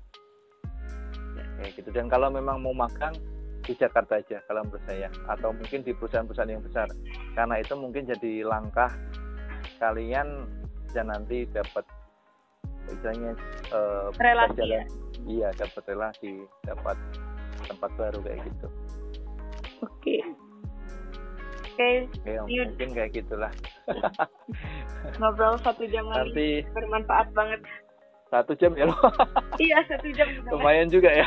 kayak 1.61 1.73
gitu. 1.77 1.90
Dan 1.92 2.09
kalau 2.09 2.33
memang 2.33 2.64
mau 2.64 2.73
makan 2.73 3.12
di 3.61 3.77
Jakarta 3.77 4.18
aja 4.18 4.40
kalau 4.49 4.64
menurut 4.64 4.85
saya. 4.88 5.09
Atau 5.29 5.53
mungkin 5.53 5.85
di 5.85 5.92
perusahaan-perusahaan 5.92 6.51
yang 6.51 6.64
besar. 6.64 6.88
Karena 7.37 7.61
itu 7.61 7.75
mungkin 7.77 8.09
jadi 8.09 8.49
langkah 8.49 8.90
kalian 9.79 10.49
dan 10.96 11.12
nanti 11.12 11.46
dapat 11.53 11.85
misalnya 12.90 13.38
uh, 13.70 14.11
relasi 14.18 14.66
ya? 14.66 14.83
iya 15.29 15.49
dapat 15.55 15.85
relasi 15.87 16.42
dapat 16.66 16.99
tempat 17.68 17.90
baru 17.94 18.18
kayak 18.25 18.40
gitu. 18.51 18.66
Oke. 19.85 20.18
Okay 20.18 20.20
okay. 21.81 22.37
ya, 22.37 22.40
mungkin 22.44 22.88
kayak 22.92 23.11
gitulah. 23.16 23.53
Ngobrol 25.18 25.57
satu 25.64 25.85
jam 25.88 26.07
nanti 26.12 26.62
bermanfaat 26.77 27.33
banget 27.33 27.61
satu 28.31 28.55
jam 28.57 28.73
ya 28.79 28.87
lo? 28.87 28.97
Iya 29.59 29.79
satu 29.90 30.09
jam 30.14 30.27
lumayan 30.49 30.88
juga 30.88 31.11
ya. 31.11 31.27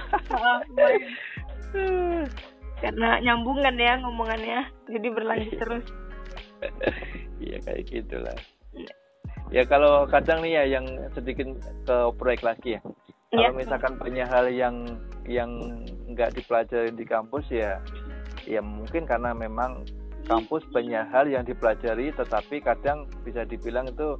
Karena 2.80 3.20
nyambungan 3.20 3.76
ya 3.76 4.00
ngomongannya 4.00 4.60
jadi 4.90 5.08
berlanjut 5.12 5.56
terus. 5.60 5.86
Iya 7.44 7.60
kayak 7.60 7.84
gitulah. 7.92 8.38
Iya. 8.72 8.94
ya 9.52 9.64
kalau 9.70 10.08
kadang 10.10 10.42
nih 10.42 10.58
ya 10.58 10.80
yang 10.80 10.86
sedikit 11.14 11.46
ke 11.84 11.98
proyek 12.16 12.42
lagi 12.42 12.80
ya. 12.80 12.82
Kalau 13.30 13.52
ya. 13.52 13.60
misalkan 13.60 13.94
banyak 14.00 14.28
hal 14.32 14.46
yang 14.50 14.76
yang 15.28 15.52
nggak 16.08 16.34
dipelajari 16.40 16.92
di 16.96 17.06
kampus 17.08 17.48
ya 17.52 17.80
ya 18.48 18.60
mungkin 18.60 19.08
karena 19.08 19.32
memang 19.32 19.88
kampus 20.28 20.64
banyak 20.72 21.04
hal 21.12 21.28
yang 21.28 21.44
dipelajari 21.44 22.12
tetapi 22.16 22.64
kadang 22.64 23.08
bisa 23.28 23.44
dibilang 23.44 23.88
itu 23.88 24.20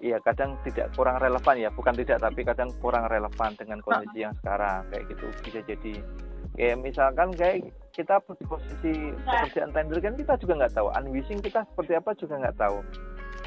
ya 0.00 0.16
kadang 0.24 0.56
tidak 0.64 0.90
kurang 0.96 1.20
relevan 1.20 1.56
ya. 1.60 1.70
Bukan 1.70 1.94
tidak 1.94 2.18
tapi 2.24 2.40
kadang 2.42 2.72
kurang 2.80 3.06
relevan 3.06 3.52
dengan 3.54 3.78
kondisi 3.84 4.24
yang 4.24 4.34
sekarang. 4.40 4.88
Kayak 4.90 5.04
gitu 5.12 5.26
bisa 5.44 5.60
jadi. 5.64 5.94
Kayak 6.56 6.76
misalkan 6.82 7.28
kayak 7.36 7.70
kita 7.92 8.16
di 8.24 8.44
posisi 8.48 8.92
pekerjaan 9.22 9.70
tender 9.76 9.98
kan 10.00 10.14
kita 10.16 10.34
juga 10.40 10.52
nggak 10.64 10.74
tahu. 10.74 10.88
Unwishing 10.96 11.40
kita 11.44 11.62
seperti 11.68 11.92
apa 11.94 12.10
juga 12.16 12.34
nggak 12.40 12.56
tahu. 12.58 12.78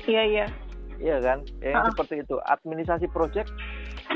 Iya 0.08 0.24
iya. 0.24 0.46
Iya 1.02 1.18
kan? 1.20 1.44
Ya, 1.60 1.76
yang 1.76 1.89
uh. 1.89 1.92
seperti 1.92 2.24
itu. 2.24 2.36
Administrasi 2.48 3.06
project 3.10 3.50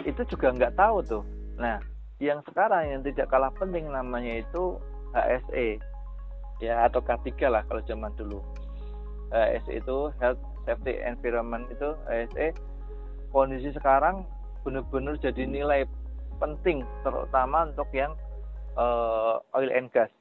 itu 0.06 0.22
juga 0.30 0.54
nggak 0.54 0.78
tahu 0.78 1.04
tuh. 1.04 1.24
Nah 1.58 1.82
yang 2.18 2.42
sekarang 2.46 2.90
yang 2.90 3.02
tidak 3.06 3.30
kalah 3.30 3.54
penting 3.58 3.86
namanya 3.90 4.42
itu 4.42 4.82
HSE 5.14 5.78
ya 6.58 6.90
atau 6.90 7.02
K3 7.02 7.30
lah 7.50 7.62
kalau 7.70 7.82
zaman 7.86 8.14
dulu. 8.18 8.42
ASE 9.28 9.84
itu 9.84 9.98
Health 10.24 10.40
Safety 10.68 11.00
Environment 11.00 11.64
itu 11.72 11.96
ASE 12.12 12.52
kondisi 13.32 13.72
sekarang 13.72 14.28
benar-benar 14.68 15.16
jadi 15.24 15.48
nilai 15.48 15.88
penting 16.44 16.84
terutama 17.08 17.72
untuk 17.72 17.88
yang 17.96 18.12
uh, 18.76 19.40
oil 19.56 19.72
and 19.72 19.88
gas 19.96 20.12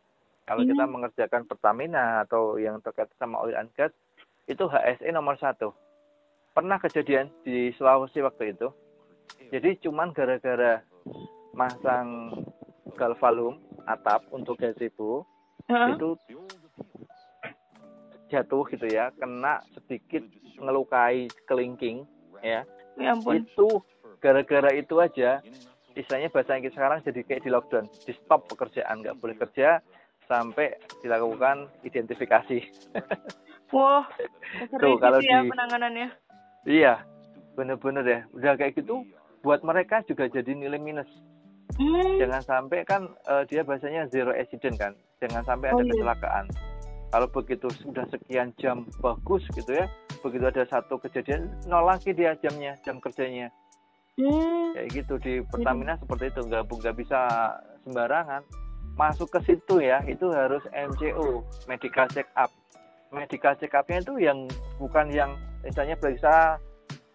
kalau 0.47 0.63
hmm. 0.63 0.71
kita 0.71 0.85
mengerjakan 0.87 1.43
Pertamina 1.51 2.23
atau 2.23 2.57
yang 2.63 2.79
terkait 2.81 3.11
sama 3.19 3.43
oil 3.43 3.59
and 3.59 3.69
gas 3.75 3.91
itu 4.47 4.63
HSE 4.71 5.11
nomor 5.11 5.35
satu 5.43 5.75
pernah 6.55 6.79
kejadian 6.79 7.29
di 7.43 7.75
Sulawesi 7.75 8.23
waktu 8.23 8.55
itu 8.55 8.71
jadi 9.51 9.75
cuman 9.83 10.15
gara-gara 10.15 10.81
masang 11.53 12.33
galvalum 12.95 13.59
atap 13.91 14.23
untuk 14.31 14.59
gazebo 14.59 15.27
huh? 15.69 15.95
itu 15.95 16.15
jatuh 18.33 18.65
gitu 18.71 18.87
ya 18.91 19.13
kena 19.17 19.63
sedikit 19.75 20.23
ngelukai 20.59 21.31
kelingking 21.47 22.09
ya, 22.43 22.65
ya 22.99 23.13
ampun. 23.15 23.45
itu 23.45 23.69
gara-gara 24.19 24.73
itu 24.73 24.95
aja 24.99 25.45
istilahnya 25.97 26.29
bahasa 26.33 26.57
Inggris 26.57 26.75
sekarang 26.75 27.01
jadi 27.05 27.21
kayak 27.25 27.43
di 27.45 27.51
lockdown 27.53 27.87
di 28.05 28.13
stop 28.17 28.49
pekerjaan 28.51 29.05
nggak 29.05 29.17
boleh 29.21 29.37
kerja 29.37 29.81
sampai 30.27 30.75
dilakukan 31.01 31.71
identifikasi 31.87 32.59
wah 33.75 34.05
tuh 34.75 34.99
kalau 34.99 35.23
ya 35.23 35.45
di 35.45 35.51
penanganannya 35.53 36.09
iya 36.67 37.05
bener-bener 37.55 38.05
ya 38.05 38.21
udah 38.35 38.53
kayak 38.59 38.77
gitu 38.77 39.07
buat 39.41 39.63
mereka 39.63 40.03
juga 40.05 40.27
jadi 40.27 40.53
nilai 40.53 40.83
minus 40.83 41.09
Hmm. 41.75 42.17
Jangan 42.23 42.43
sampai 42.47 42.87
kan 42.87 43.11
uh, 43.27 43.43
dia 43.51 43.67
bahasanya 43.67 44.07
zero 44.09 44.31
accident 44.31 44.79
kan. 44.79 44.93
Jangan 45.19 45.43
sampai 45.43 45.75
ada 45.75 45.77
oh, 45.77 45.83
iya. 45.83 45.93
kecelakaan. 45.93 46.45
Kalau 47.17 47.33
begitu 47.33 47.73
sudah 47.81 48.05
sekian 48.13 48.53
jam 48.61 48.85
bagus 49.01 49.41
gitu 49.57 49.73
ya. 49.73 49.89
Begitu 50.21 50.53
ada 50.53 50.69
satu 50.69 51.01
kejadian 51.01 51.49
nol 51.65 51.89
lagi 51.89 52.13
dia 52.13 52.37
jamnya, 52.45 52.77
jam 52.85 53.01
kerjanya. 53.01 53.49
Hmm. 54.21 54.77
Kayak 54.77 54.89
gitu 54.93 55.15
di 55.25 55.35
Pertamina 55.49 55.97
hmm. 55.97 56.05
seperti 56.05 56.25
itu 56.29 56.41
nggak 56.45 56.69
nggak 56.69 56.97
bisa 57.01 57.21
sembarangan. 57.89 58.45
Masuk 59.01 59.33
ke 59.33 59.41
situ 59.49 59.81
ya, 59.81 60.05
itu 60.05 60.29
harus 60.29 60.61
MCO, 60.69 61.41
medical 61.65 62.05
check 62.13 62.29
up. 62.37 62.53
Medical 63.09 63.57
check 63.57 63.73
upnya 63.73 64.05
itu 64.05 64.21
yang 64.21 64.45
bukan 64.77 65.09
yang 65.09 65.41
misalnya 65.65 65.97
periksa 65.97 66.61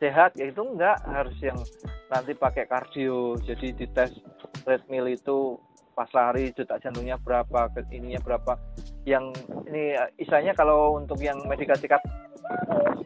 sehat 0.02 0.34
ya 0.34 0.50
itu 0.50 0.66
enggak 0.66 0.98
harus 1.06 1.38
yang 1.46 1.62
nanti 2.10 2.34
pakai 2.34 2.66
kardio 2.66 3.38
jadi 3.46 3.70
dites 3.78 4.18
treadmill 4.66 5.14
itu 5.14 5.62
pas 5.94 6.10
lari 6.10 6.50
detak 6.58 6.82
jantungnya 6.82 7.22
berapa 7.22 7.70
ininya 7.94 8.18
berapa 8.26 8.58
yang 9.06 9.34
ini 9.66 9.98
istilahnya 10.22 10.54
kalau 10.54 10.98
untuk 10.98 11.18
yang 11.18 11.42
medical 11.50 11.74
check 11.78 11.98
up 11.98 12.04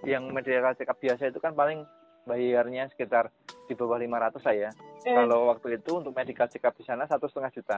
yang 0.04 0.28
medical 0.32 0.76
check 0.76 0.92
up 0.92 1.00
biasa 1.00 1.32
itu 1.32 1.40
kan 1.40 1.56
paling 1.56 1.88
bayarnya 2.28 2.90
sekitar 2.92 3.32
di 3.70 3.74
bawah 3.78 4.02
500 4.02 4.42
saya 4.42 4.70
eh. 5.06 5.16
kalau 5.16 5.54
waktu 5.54 5.80
itu 5.80 5.92
untuk 6.02 6.12
medical 6.12 6.50
check 6.52 6.66
up 6.68 6.76
di 6.76 6.84
sana 6.84 7.08
satu 7.08 7.30
setengah 7.30 7.52
juta 7.54 7.78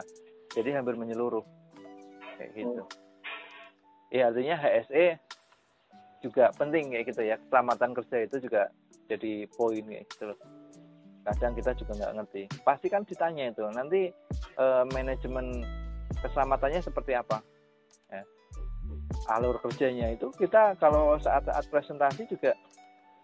jadi 0.56 0.82
hampir 0.82 0.98
menyeluruh 0.98 1.44
kayak 2.40 2.52
gitu 2.56 2.82
oh. 2.82 2.90
ya 4.10 4.32
artinya 4.32 4.56
HSE 4.58 5.20
juga 6.24 6.50
penting 6.58 6.90
kayak 6.96 7.06
gitu 7.14 7.22
ya 7.22 7.36
keselamatan 7.38 7.92
kerja 7.94 8.18
itu 8.26 8.36
juga 8.50 8.62
jadi 9.06 9.46
poin 9.54 9.84
kayak 9.84 10.06
gitu 10.10 10.24
loh 10.34 10.40
kadang 11.28 11.54
kita 11.60 11.76
juga 11.76 11.92
nggak 12.00 12.14
ngerti 12.24 12.44
pasti 12.64 12.88
kan 12.88 13.04
ditanya 13.04 13.52
itu 13.52 13.68
nanti 13.76 14.10
uh, 14.56 14.88
manajemen 14.96 15.62
keselamatannya 16.24 16.80
seperti 16.80 17.14
apa 17.20 17.44
ya. 17.44 17.57
Alur 19.28 19.60
kerjanya 19.60 20.16
itu 20.16 20.32
kita 20.36 20.80
kalau 20.80 21.20
saat-saat 21.20 21.68
presentasi 21.68 22.28
juga 22.32 22.56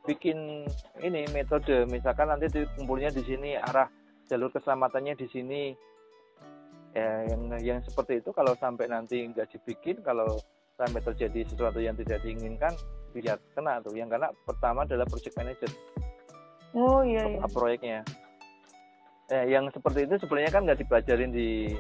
bikin 0.04 0.68
ini 1.00 1.24
metode. 1.32 1.88
Misalkan 1.88 2.32
nanti 2.32 2.52
kumpulnya 2.76 3.10
di 3.10 3.24
sini 3.24 3.56
arah 3.56 3.88
jalur 4.28 4.52
keselamatannya 4.52 5.16
di 5.16 5.28
sini. 5.32 5.64
Ya 6.94 7.26
yang 7.26 7.50
yang 7.58 7.80
seperti 7.82 8.22
itu 8.22 8.30
kalau 8.36 8.54
sampai 8.62 8.86
nanti 8.86 9.26
nggak 9.26 9.50
dibikin 9.50 10.06
kalau 10.06 10.38
sampai 10.78 11.02
terjadi 11.02 11.42
sesuatu 11.50 11.82
yang 11.82 11.98
tidak 11.98 12.22
diinginkan 12.22 12.76
bisa 13.16 13.40
kena 13.58 13.82
tuh. 13.82 13.96
Yang 13.98 14.20
kena 14.20 14.28
pertama 14.46 14.86
adalah 14.86 15.08
project 15.10 15.36
manager. 15.40 15.72
Oh 16.74 17.02
iya, 17.02 17.26
iya. 17.26 17.46
proyeknya. 17.50 18.00
Eh, 19.32 19.46
yang 19.50 19.70
seperti 19.72 20.06
itu 20.06 20.20
sebenarnya 20.22 20.52
kan 20.52 20.62
nggak 20.68 20.80
dipelajarin 20.86 21.32
di 21.32 21.74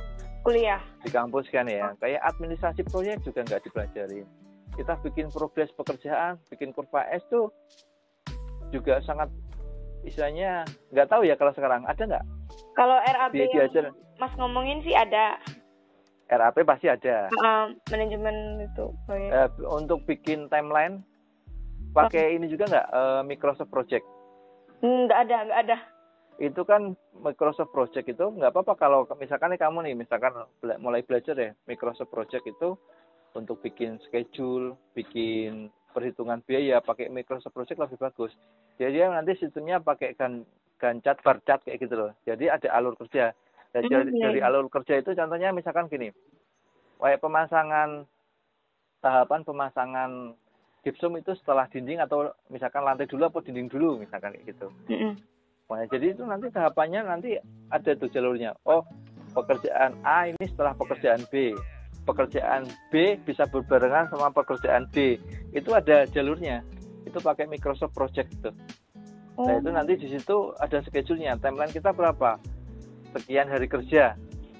kuliah. 0.44 0.84
Di 1.02 1.10
kampus 1.10 1.48
kan 1.50 1.66
ya. 1.66 1.90
Oh. 1.90 1.96
kayak 2.04 2.22
administrasi 2.28 2.84
proyek 2.88 3.24
juga 3.24 3.48
nggak 3.48 3.64
dipelajarin 3.66 4.28
kita 4.74 4.94
bikin 5.06 5.30
progres 5.30 5.70
pekerjaan 5.78 6.42
bikin 6.50 6.74
kurva 6.74 7.06
S 7.14 7.22
tuh 7.30 7.54
juga 8.74 8.98
sangat 9.06 9.30
istilahnya 10.04 10.66
nggak 10.90 11.08
tahu 11.08 11.24
ya 11.24 11.38
kalau 11.38 11.54
sekarang. 11.54 11.86
Ada 11.86 12.04
nggak? 12.10 12.26
Kalau 12.74 12.98
RAB 13.00 13.34
yang 13.38 13.94
Mas 14.18 14.34
ngomongin 14.36 14.82
sih 14.82 14.94
ada. 14.98 15.38
RAP 16.34 16.58
pasti 16.66 16.90
ada. 16.90 17.30
Uh, 17.46 17.78
manajemen 17.94 18.66
itu 18.66 18.90
proyek. 19.06 19.30
Eh, 19.30 19.50
untuk 19.70 20.02
bikin 20.10 20.50
timeline 20.50 21.06
pakai 21.94 22.34
ini 22.34 22.50
juga 22.50 22.66
nggak 22.66 22.88
eh, 22.90 23.22
Microsoft 23.30 23.70
Project? 23.70 24.06
Hmm, 24.82 25.06
nggak 25.06 25.20
ada 25.30 25.38
nggak 25.46 25.60
ada 25.70 25.78
itu 26.42 26.62
kan 26.66 26.98
Microsoft 27.22 27.70
Project 27.72 28.10
itu 28.10 28.26
nggak 28.26 28.52
apa-apa 28.52 28.74
kalau 28.76 29.06
misalkan 29.22 29.54
nih 29.54 29.62
kamu 29.62 29.86
nih 29.86 29.96
misalkan 29.96 30.34
bela- 30.60 30.82
mulai 30.82 31.06
belajar 31.06 31.38
ya 31.38 31.52
Microsoft 31.70 32.10
Project 32.10 32.46
itu 32.50 32.74
untuk 33.34 33.62
bikin 33.62 33.98
schedule, 34.06 34.78
bikin 34.94 35.70
perhitungan 35.94 36.42
biaya 36.46 36.82
pakai 36.82 37.10
Microsoft 37.10 37.54
Project 37.54 37.82
lebih 37.82 37.98
bagus. 38.02 38.34
Jadi 38.82 38.98
dia 38.98 39.10
nanti 39.10 39.38
sistemnya 39.38 39.78
pakai 39.82 40.18
gan 40.18 40.46
Gantt 40.82 41.24
bar 41.24 41.40
chart 41.48 41.64
kayak 41.64 41.80
gitu 41.80 41.96
loh. 41.96 42.12
Jadi 42.28 42.52
ada 42.52 42.68
alur 42.76 43.00
kerja. 43.00 43.32
Dari, 43.72 43.88
Hmm, 43.88 44.12
iya, 44.14 44.30
dari 44.30 44.40
iya. 44.44 44.52
alur 44.52 44.68
kerja 44.68 45.00
itu 45.00 45.16
contohnya 45.16 45.56
misalkan 45.56 45.88
gini, 45.88 46.12
kayak 47.00 47.24
pemasangan 47.24 48.04
tahapan 49.00 49.42
pemasangan 49.48 50.12
gypsum 50.84 51.16
itu 51.16 51.32
setelah 51.40 51.72
dinding 51.72 52.04
atau 52.04 52.36
misalkan 52.52 52.84
lantai 52.84 53.08
dulu 53.08 53.32
atau 53.32 53.40
dinding 53.40 53.72
dulu 53.72 54.04
misalkan 54.04 54.36
kayak 54.36 54.46
gitu. 54.54 54.68
Mm-mm. 54.92 55.18
Nah, 55.74 55.86
jadi 55.90 56.14
itu 56.14 56.24
nanti 56.24 56.54
tahapannya 56.54 57.02
nanti 57.06 57.38
ada 57.74 57.92
tuh 57.98 58.10
jalurnya. 58.14 58.54
Oh, 58.64 58.86
pekerjaan 59.34 59.98
A 60.06 60.30
ini 60.30 60.46
setelah 60.46 60.78
pekerjaan 60.78 61.26
B. 61.34 61.58
Pekerjaan 62.04 62.70
B 62.94 63.18
bisa 63.26 63.50
berbarengan 63.50 64.12
sama 64.14 64.30
pekerjaan 64.30 64.86
D. 64.94 65.18
Itu 65.50 65.74
ada 65.74 66.06
jalurnya. 66.06 66.62
Itu 67.04 67.20
pakai 67.20 67.50
Microsoft 67.50 67.98
Project 67.98 68.30
itu. 68.32 68.52
Oh, 69.34 69.50
Nah, 69.50 69.58
itu 69.58 69.70
nanti 69.74 69.94
di 69.98 70.08
situ 70.14 70.54
ada 70.62 70.78
schedule-nya. 70.86 71.42
Timeline 71.42 71.74
kita 71.74 71.90
berapa? 71.90 72.38
Sekian 73.18 73.50
hari 73.50 73.66
kerja. 73.66 74.14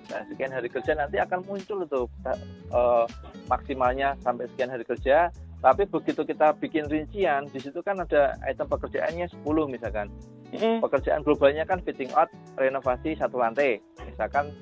Nah, 0.10 0.22
sekian 0.28 0.50
hari 0.50 0.68
kerja 0.68 0.98
nanti 0.98 1.22
akan 1.22 1.46
muncul 1.46 1.86
tuh 1.86 2.10
eh, 2.26 3.06
maksimalnya 3.46 4.18
sampai 4.26 4.50
sekian 4.50 4.74
hari 4.74 4.86
kerja. 4.86 5.30
Tapi 5.64 5.88
begitu 5.88 6.28
kita 6.28 6.52
bikin 6.60 6.92
rincian, 6.92 7.48
di 7.48 7.56
situ 7.56 7.80
kan 7.80 7.96
ada 7.96 8.36
item 8.44 8.68
pekerjaannya 8.68 9.32
10 9.32 9.48
misalkan 9.72 10.12
mm-mm. 10.54 10.78
pekerjaan 10.86 11.26
globalnya 11.26 11.66
kan 11.66 11.82
fitting 11.82 12.14
out 12.14 12.30
renovasi 12.56 13.18
satu 13.18 13.42
lantai 13.42 13.82
misalkan 14.06 14.54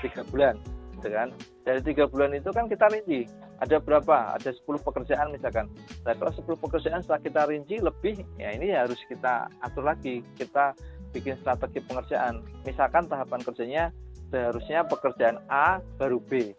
tiga 0.00 0.22
bulan 0.30 0.54
gitu 1.04 1.12
kan. 1.12 1.28
Dari 1.68 1.80
tiga 1.84 2.04
bulan 2.08 2.32
itu 2.32 2.48
kan 2.48 2.64
kita 2.64 2.88
rinci. 2.88 3.28
Ada 3.60 3.76
berapa? 3.76 4.40
Ada 4.40 4.56
10 4.56 4.80
pekerjaan 4.80 5.28
misalkan. 5.36 5.68
Nah 6.08 6.16
kalau 6.16 6.32
10 6.32 6.56
pekerjaan 6.56 7.04
setelah 7.04 7.20
kita 7.20 7.40
rinci 7.44 7.76
lebih 7.84 8.16
ya 8.40 8.56
ini 8.56 8.72
harus 8.72 8.96
kita 9.04 9.52
atur 9.60 9.84
lagi. 9.84 10.24
Kita 10.32 10.72
bikin 11.12 11.36
strategi 11.44 11.84
pengerjaan. 11.84 12.40
Misalkan 12.64 13.04
tahapan 13.06 13.40
kerjanya 13.44 13.84
seharusnya 14.32 14.88
pekerjaan 14.88 15.44
A 15.52 15.78
baru 16.00 16.18
B. 16.24 16.56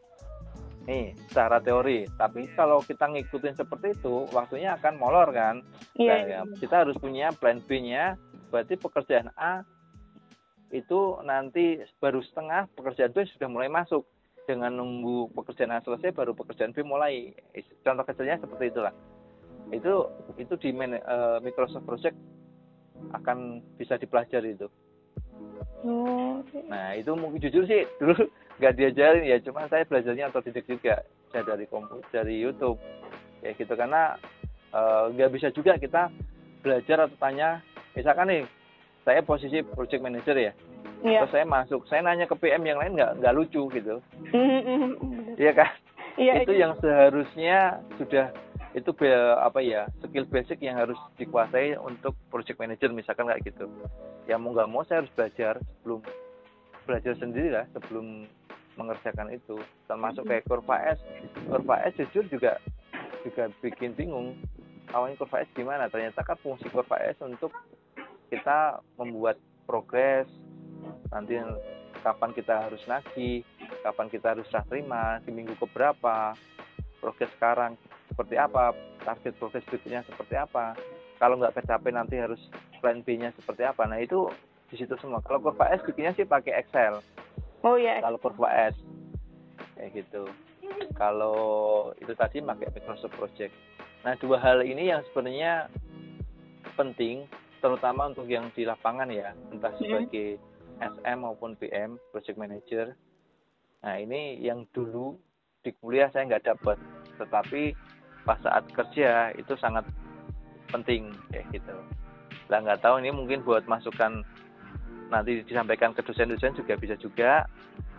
Nih 0.86 1.18
secara 1.30 1.58
teori. 1.58 2.06
Tapi 2.14 2.46
kalau 2.54 2.86
kita 2.86 3.10
ngikutin 3.10 3.58
seperti 3.58 3.98
itu 3.98 4.30
waktunya 4.30 4.78
akan 4.78 4.94
molor 5.02 5.34
kan. 5.34 5.66
Iya 5.98 6.14
Nah, 6.14 6.20
iya. 6.22 6.40
ya, 6.46 6.58
kita 6.62 6.86
harus 6.86 6.96
punya 7.02 7.34
plan 7.34 7.58
B-nya. 7.66 8.14
Berarti 8.56 8.80
pekerjaan 8.80 9.36
A 9.36 9.68
itu 10.72 11.20
nanti 11.28 11.84
baru 12.00 12.24
setengah, 12.24 12.72
pekerjaan 12.72 13.12
B 13.12 13.28
sudah 13.36 13.52
mulai 13.52 13.68
masuk. 13.68 14.08
Dengan 14.48 14.78
nunggu 14.80 15.36
pekerjaan 15.36 15.76
A 15.76 15.84
selesai, 15.84 16.16
baru 16.16 16.32
pekerjaan 16.32 16.72
B 16.72 16.88
mulai. 16.88 17.36
Contoh 17.84 18.08
kecilnya 18.08 18.40
seperti 18.40 18.72
itulah. 18.72 18.96
Itu 19.76 20.08
itu 20.40 20.56
di 20.56 20.72
eh, 20.72 21.38
Microsoft 21.44 21.84
Project 21.84 22.16
akan 23.12 23.60
bisa 23.76 24.00
dipelajari 24.00 24.56
itu. 24.56 24.72
Oh, 25.84 26.40
Nah 26.72 26.96
itu 26.96 27.12
mungkin 27.14 27.44
jujur 27.44 27.68
sih 27.68 27.84
dulu 28.00 28.16
nggak 28.64 28.76
diajarin 28.80 29.28
ya, 29.28 29.38
cuma 29.44 29.68
saya 29.68 29.84
belajarnya 29.84 30.32
otodidak 30.32 30.64
juga, 30.64 31.04
saya 31.36 31.44
dari 31.44 31.68
komputer, 31.68 32.08
dari 32.24 32.40
YouTube, 32.40 32.80
kayak 33.44 33.60
gitu 33.60 33.74
karena 33.76 34.16
eh, 34.72 35.04
nggak 35.12 35.32
bisa 35.36 35.52
juga 35.52 35.76
kita 35.76 36.08
belajar 36.64 37.06
atau 37.06 37.18
tanya, 37.20 37.60
misalkan 37.96 38.28
nih 38.30 38.44
saya 39.08 39.22
posisi 39.26 39.62
project 39.64 40.02
manager 40.02 40.36
ya, 40.36 40.52
iya. 41.06 41.24
terus 41.24 41.34
saya 41.34 41.46
masuk, 41.46 41.86
saya 41.88 42.02
nanya 42.02 42.26
ke 42.26 42.36
PM 42.38 42.66
yang 42.66 42.82
lain 42.82 42.98
nggak 42.98 43.22
nggak 43.22 43.36
lucu 43.38 43.70
gitu, 43.72 44.02
bener. 44.32 44.98
iya 45.38 45.52
kan? 45.54 45.72
Iya, 46.16 46.48
itu 46.48 46.56
yang 46.56 46.80
seharusnya 46.80 47.84
sudah 48.00 48.32
itu 48.76 48.92
be- 48.92 49.40
apa 49.40 49.64
ya 49.64 49.88
skill 50.04 50.28
basic 50.28 50.60
yang 50.60 50.76
harus 50.76 51.00
dikuasai 51.16 51.80
untuk 51.80 52.12
project 52.28 52.60
manager 52.60 52.92
misalkan 52.92 53.28
kayak 53.28 53.44
gitu. 53.48 53.68
Ya 54.28 54.36
mau 54.36 54.52
nggak 54.52 54.68
mau 54.68 54.84
saya 54.84 55.04
harus 55.04 55.12
belajar 55.16 55.60
sebelum 55.64 56.00
belajar 56.84 57.14
sendiri 57.20 57.56
lah 57.56 57.66
sebelum 57.72 58.28
mengerjakan 58.76 59.32
itu. 59.32 59.56
Termasuk 59.88 60.28
kayak 60.28 60.44
kurva 60.48 60.76
S. 60.92 61.00
Kurva 61.48 61.88
S 61.88 61.96
jujur 62.00 62.28
juga 62.28 62.60
juga 63.24 63.48
bikin 63.64 63.96
bingung. 63.96 64.36
Awalnya 64.92 65.24
kurva 65.24 65.44
S 65.44 65.50
gimana? 65.56 65.88
Ternyata 65.88 66.24
kan 66.28 66.36
fungsi 66.44 66.68
kurva 66.68 67.00
S 67.00 67.16
untuk 67.24 67.56
kita 68.30 68.82
membuat 68.98 69.38
progres. 69.66 70.30
Nanti 71.10 71.40
kapan 72.06 72.32
kita 72.38 72.70
harus 72.70 72.82
nagih 72.86 73.42
kapan 73.82 74.08
kita 74.14 74.38
harus 74.38 74.46
serah 74.54 74.66
terima 74.70 75.18
di 75.26 75.34
minggu 75.34 75.58
keberapa 75.58 76.38
progres 77.02 77.30
sekarang 77.38 77.74
seperti 78.10 78.38
apa 78.38 78.78
target 79.02 79.34
progres 79.38 79.66
berikutnya 79.70 80.06
seperti 80.06 80.38
apa. 80.38 80.78
Kalau 81.18 81.40
nggak 81.42 81.58
kecapai 81.58 81.94
nanti 81.94 82.20
harus 82.20 82.42
plan 82.82 83.02
B-nya 83.02 83.34
seperti 83.38 83.66
apa. 83.66 83.88
Nah 83.88 84.02
itu 84.02 84.30
di 84.70 84.76
situ 84.78 84.94
semua. 85.00 85.22
Kalau 85.24 85.42
kurva 85.42 85.70
S 85.74 85.82
bikinnya 85.86 86.14
sih 86.14 86.28
pakai 86.28 86.66
Excel. 86.66 87.02
Oh 87.66 87.78
iya. 87.80 88.02
kalau 88.02 88.22
kurva 88.22 88.50
S. 88.74 88.76
Kayak 89.78 90.06
gitu. 90.06 90.24
Kalau 90.98 91.38
itu 92.02 92.14
tadi 92.18 92.42
pakai 92.42 92.74
Microsoft 92.74 93.16
Project. 93.18 93.54
Nah 94.06 94.14
dua 94.22 94.38
hal 94.38 94.62
ini 94.62 94.94
yang 94.94 95.02
sebenarnya 95.10 95.70
penting 96.76 97.26
terutama 97.64 98.12
untuk 98.12 98.28
yang 98.30 98.52
di 98.54 98.68
lapangan 98.68 99.10
ya 99.10 99.32
entah 99.52 99.74
sebagai 99.80 100.38
SM 100.80 101.18
maupun 101.24 101.56
PM 101.56 101.96
Project 102.12 102.38
Manager. 102.38 102.86
Nah 103.86 103.96
ini 104.02 104.40
yang 104.44 104.68
dulu 104.76 105.16
di 105.64 105.72
kuliah 105.80 106.12
saya 106.12 106.28
nggak 106.30 106.46
dapat 106.46 106.78
tetapi 107.16 107.74
pas 108.28 108.38
saat 108.42 108.66
kerja 108.74 109.32
itu 109.38 109.54
sangat 109.58 109.86
penting 110.74 111.14
kayak 111.32 111.48
gitu. 111.54 111.76
Lah 112.52 112.60
nggak 112.62 112.82
tahu 112.84 113.00
ini 113.02 113.14
mungkin 113.14 113.42
buat 113.46 113.64
masukan 113.66 114.26
nanti 115.14 115.46
disampaikan 115.46 115.94
ke 115.94 116.02
dosen-dosen 116.02 116.58
juga 116.58 116.76
bisa 116.76 116.98
juga. 116.98 117.46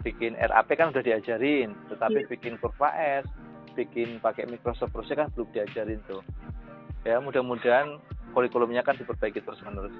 Bikin 0.06 0.38
RAP 0.38 0.70
kan 0.78 0.94
udah 0.94 1.02
diajarin 1.02 1.74
tetapi 1.90 2.22
Iya. 2.22 2.30
bikin 2.30 2.54
kurva 2.62 2.94
S 2.94 3.26
bikin 3.74 4.22
pakai 4.22 4.48
Microsoft 4.48 4.94
Project 4.94 5.18
kan 5.18 5.28
belum 5.34 5.48
diajarin 5.52 6.00
tuh. 6.06 6.22
Ya 7.02 7.18
mudah-mudahan 7.22 7.98
kurikulumnya 8.36 8.84
kan 8.84 8.92
diperbaiki 9.00 9.40
terus 9.40 9.56
menerus 9.64 9.96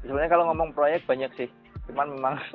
sebenarnya 0.00 0.32
kalau 0.32 0.48
ngomong 0.48 0.72
proyek 0.72 1.04
banyak 1.04 1.28
sih 1.36 1.48
cuman 1.92 2.08
memang 2.16 2.34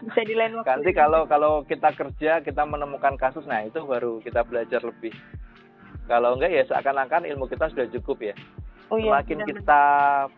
Bisa 0.00 0.24
di 0.24 0.32
lain 0.32 0.56
waktu. 0.56 0.64
nanti 0.64 0.90
kalau 0.96 1.28
kalau 1.28 1.60
kita 1.68 1.92
kerja 1.92 2.40
kita 2.40 2.64
menemukan 2.64 3.20
kasus 3.20 3.44
nah 3.44 3.60
itu 3.60 3.84
baru 3.84 4.24
kita 4.24 4.40
belajar 4.48 4.80
lebih 4.80 5.12
kalau 6.08 6.40
enggak 6.40 6.56
ya 6.56 6.64
seakan-akan 6.64 7.28
ilmu 7.28 7.44
kita 7.44 7.68
sudah 7.68 7.84
cukup 8.00 8.32
ya 8.32 8.34
oh, 8.88 8.96
iya, 8.96 9.20
semakin 9.20 9.36
benar, 9.44 9.48
kita 9.52 9.82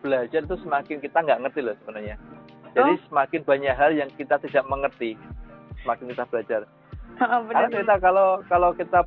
belajar 0.03 0.41
itu 0.43 0.55
semakin 0.67 0.97
kita 0.99 1.17
nggak 1.23 1.41
ngerti 1.47 1.59
loh 1.63 1.75
sebenarnya 1.79 2.19
jadi 2.73 2.91
Oh. 2.97 3.01
semakin 3.09 3.41
banyak 3.45 3.75
hal 3.77 3.91
yang 3.93 4.09
kita 4.17 4.35
tidak 4.41 4.65
mengerti 4.65 5.13
semakin 5.85 6.05
kita 6.09 6.25
belajar. 6.25 6.61
Ha, 7.21 7.25
benar, 7.45 7.69
karena 7.69 7.77
kita 7.77 7.95
kalau 8.01 8.29
kalau 8.49 8.69
kita 8.73 8.99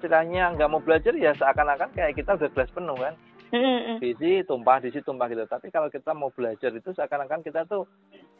istilahnya 0.00 0.56
nggak 0.56 0.70
mau 0.72 0.80
belajar 0.80 1.12
ya 1.12 1.36
seakan-akan 1.36 1.92
kayak 1.92 2.16
kita 2.16 2.32
udah 2.40 2.48
gelas 2.56 2.72
penuh 2.72 2.96
kan? 2.96 3.14
Diisi 4.00 4.40
tumpah 4.48 4.80
diisi 4.80 5.04
tumpah 5.04 5.28
gitu. 5.28 5.44
Tapi 5.44 5.68
kalau 5.68 5.92
kita 5.92 6.16
mau 6.16 6.32
belajar 6.32 6.72
itu 6.72 6.88
seakan-akan 6.96 7.44
kita 7.44 7.68
tuh 7.68 7.84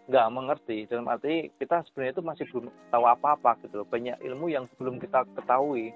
nggak 0.08 0.26
mengerti. 0.32 0.88
Dalam 0.88 1.04
arti 1.12 1.52
kita 1.60 1.84
sebenarnya 1.84 2.16
itu 2.16 2.24
masih 2.24 2.44
belum 2.48 2.72
tahu 2.88 3.04
apa-apa 3.04 3.60
gitu 3.60 3.84
loh. 3.84 3.86
Banyak 3.92 4.24
ilmu 4.24 4.48
yang 4.48 4.64
belum 4.80 4.96
kita 4.96 5.28
ketahui. 5.36 5.92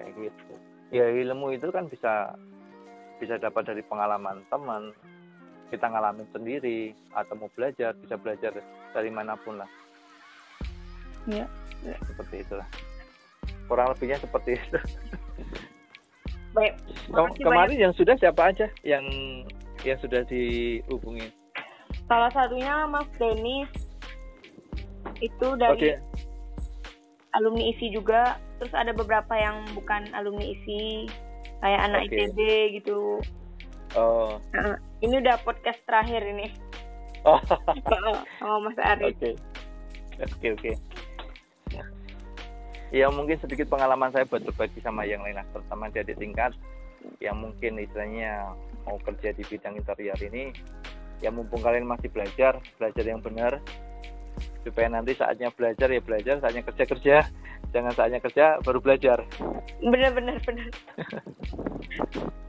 Kayak 0.00 0.12
gitu. 0.16 0.52
Ya 0.88 1.04
ilmu 1.12 1.52
itu 1.52 1.68
kan 1.68 1.92
bisa 1.92 2.32
bisa 3.20 3.36
dapat 3.36 3.68
dari 3.68 3.84
pengalaman 3.84 4.40
teman. 4.48 4.96
Kita 5.68 5.92
ngalamin 5.92 6.26
sendiri 6.32 6.96
atau 7.12 7.36
mau 7.36 7.52
belajar 7.52 7.92
bisa 8.00 8.16
belajar 8.16 8.56
dari 8.96 9.10
mana 9.12 9.36
pun 9.36 9.60
lah. 9.60 9.70
Iya. 11.28 11.44
seperti 12.08 12.44
itulah 12.44 12.68
kurang 13.70 13.94
lebihnya 13.94 14.18
seperti 14.18 14.58
itu 14.58 14.78
Baik. 16.50 16.74
Kem- 17.14 17.38
kemarin 17.46 17.78
yang 17.78 17.94
sudah 17.94 18.18
siapa 18.18 18.50
aja 18.50 18.66
yang 18.82 19.06
yang 19.86 19.94
sudah 20.02 20.26
dihubungi? 20.26 21.30
Salah 22.10 22.26
satunya 22.34 22.90
Mas 22.90 23.06
Denis 23.22 23.70
itu 25.22 25.48
dari 25.54 25.94
Oke, 25.94 26.02
alumni 27.38 27.70
ISI 27.70 27.94
juga. 27.94 28.34
Terus 28.58 28.74
ada 28.74 28.90
beberapa 28.90 29.30
yang 29.38 29.62
bukan 29.78 30.10
alumni 30.10 30.42
ISI, 30.42 31.06
kayak 31.62 31.80
anak 31.86 32.00
Oke. 32.10 32.18
ITB 32.18 32.38
gitu. 32.82 33.22
oh, 33.94 34.36
Nah, 34.50 34.74
ini 35.00 35.22
udah 35.22 35.38
podcast 35.46 35.78
terakhir 35.86 36.26
ini. 36.26 36.50
oh, 37.24 37.38
Heeh. 37.94 38.18
Mas 38.58 38.78
Arif. 38.82 39.14
Oke. 39.16 39.30
Oke, 40.18 40.46
oke. 40.58 40.70
Ya 42.90 43.06
mungkin 43.06 43.38
sedikit 43.38 43.70
pengalaman 43.70 44.10
saya 44.10 44.26
buat 44.26 44.42
berbagi 44.42 44.82
sama 44.82 45.06
yang 45.06 45.22
lain, 45.22 45.38
lah, 45.38 45.46
terutama 45.54 45.86
di 45.94 46.02
adik 46.02 46.18
tingkat 46.18 46.52
yang 47.22 47.38
mungkin 47.38 47.78
istilahnya 47.78 48.50
mau 48.84 48.98
kerja 49.00 49.30
di 49.30 49.46
bidang 49.46 49.78
interior 49.78 50.18
ini, 50.20 50.50
ya 51.22 51.30
mumpung 51.30 51.62
kalian 51.62 51.86
masih 51.86 52.10
belajar, 52.10 52.58
belajar 52.76 53.04
yang 53.06 53.22
benar, 53.22 53.62
supaya 54.66 54.90
nanti 54.90 55.14
saatnya 55.14 55.54
belajar 55.54 55.88
ya 55.88 56.02
belajar, 56.02 56.42
saatnya 56.42 56.66
kerja 56.66 56.84
kerja, 56.84 57.16
jangan 57.70 57.94
saatnya 57.94 58.20
kerja 58.20 58.58
baru 58.66 58.82
belajar. 58.82 59.22
Benar 59.80 60.10
benar 60.12 60.36
benar. 60.42 60.68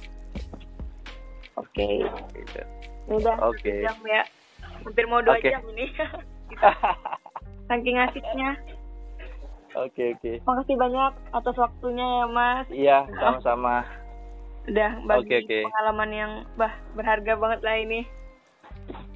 Oke. 1.62 2.04
Gitu. 2.36 2.62
Udah 3.08 3.38
Oke. 3.46 3.86
jam 3.86 3.98
ya. 4.04 4.24
Hampir 4.82 5.06
mau 5.06 5.22
dua 5.22 5.38
Oke. 5.38 5.54
jam 5.54 5.62
ini. 5.72 5.86
Saking 7.70 7.98
asiknya. 8.02 8.58
Oke 9.76 10.16
oke. 10.20 10.44
Makasih 10.44 10.76
banyak 10.76 11.12
atas 11.32 11.56
waktunya 11.56 12.04
ya 12.04 12.26
Mas. 12.28 12.68
Iya 12.68 12.98
sama-sama. 13.16 13.88
Udah 14.68 14.92
bagi 15.08 15.26
Oke, 15.26 15.36
oke. 15.48 15.60
pengalaman 15.72 16.10
yang 16.12 16.32
bah 16.60 16.74
berharga 16.94 17.34
banget 17.40 17.60
lah 17.64 17.76
ini. 17.80 18.02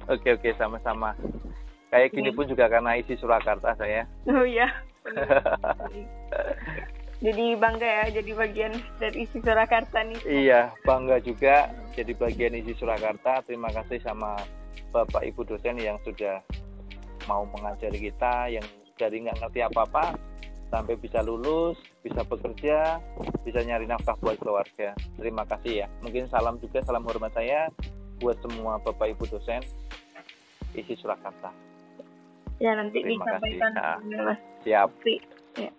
Oke 0.08 0.32
oke 0.34 0.48
sama-sama. 0.56 1.12
Kayak 1.92 2.12
gini 2.16 2.30
Oke. 2.32 2.36
pun 2.40 2.46
juga 2.50 2.66
karena 2.66 2.98
isi 2.98 3.14
Surakarta 3.20 3.76
saya. 3.78 4.08
Oh 4.26 4.42
iya. 4.42 4.66
jadi 7.24 7.54
bangga 7.56 7.86
ya 7.86 8.04
jadi 8.20 8.30
bagian 8.34 8.72
dari 8.98 9.28
isi 9.28 9.38
Surakarta 9.38 10.02
nih. 10.02 10.20
Iya, 10.26 10.74
bangga 10.82 11.22
juga 11.22 11.70
jadi 11.94 12.12
bagian 12.16 12.58
isi 12.58 12.74
Surakarta. 12.74 13.44
Terima 13.46 13.70
kasih 13.70 14.02
sama 14.02 14.34
Bapak 14.90 15.22
Ibu 15.30 15.46
dosen 15.46 15.78
yang 15.78 16.00
sudah 16.02 16.42
mau 17.30 17.46
mengajari 17.54 18.10
kita, 18.10 18.50
yang 18.50 18.66
dari 18.98 19.22
nggak 19.22 19.38
ngerti 19.44 19.60
apa-apa 19.62 20.16
sampai 20.70 20.98
bisa 20.98 21.22
lulus, 21.22 21.78
bisa 22.02 22.26
bekerja, 22.26 22.98
bisa 23.46 23.60
nyari 23.62 23.86
nafkah 23.86 24.18
buat 24.18 24.36
keluarga. 24.42 24.92
Terima 25.16 25.46
kasih 25.46 25.84
ya. 25.84 25.86
Mungkin 26.02 26.26
salam 26.28 26.58
juga, 26.58 26.82
salam 26.82 27.06
hormat 27.06 27.32
saya 27.34 27.70
buat 28.18 28.36
semua 28.42 28.80
Bapak 28.80 29.12
Ibu 29.14 29.28
dosen 29.28 29.62
isi 30.74 30.94
Surakarta. 30.98 31.52
Ya 32.56 32.72
nanti 32.72 33.04
Terima 33.04 33.24
kasih. 33.36 33.60
Nah. 33.60 34.36
Siap. 34.64 34.88
Ya. 35.60 35.70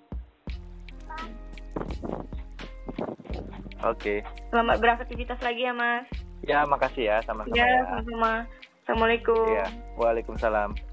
Oke. 3.85 4.25
Selamat 4.49 4.77
beraktivitas 4.81 5.39
lagi 5.41 5.65
ya 5.65 5.73
Mas. 5.73 6.05
Ya, 6.45 6.63
makasih 6.69 7.09
ya 7.09 7.17
sama-sama 7.25 7.57
Ya, 7.57 7.65
ya. 7.65 7.81
sama-sama. 7.89 8.33
Assalamualaikum. 8.85 9.45
Iya. 9.51 9.67
Waalaikumsalam. 9.99 10.86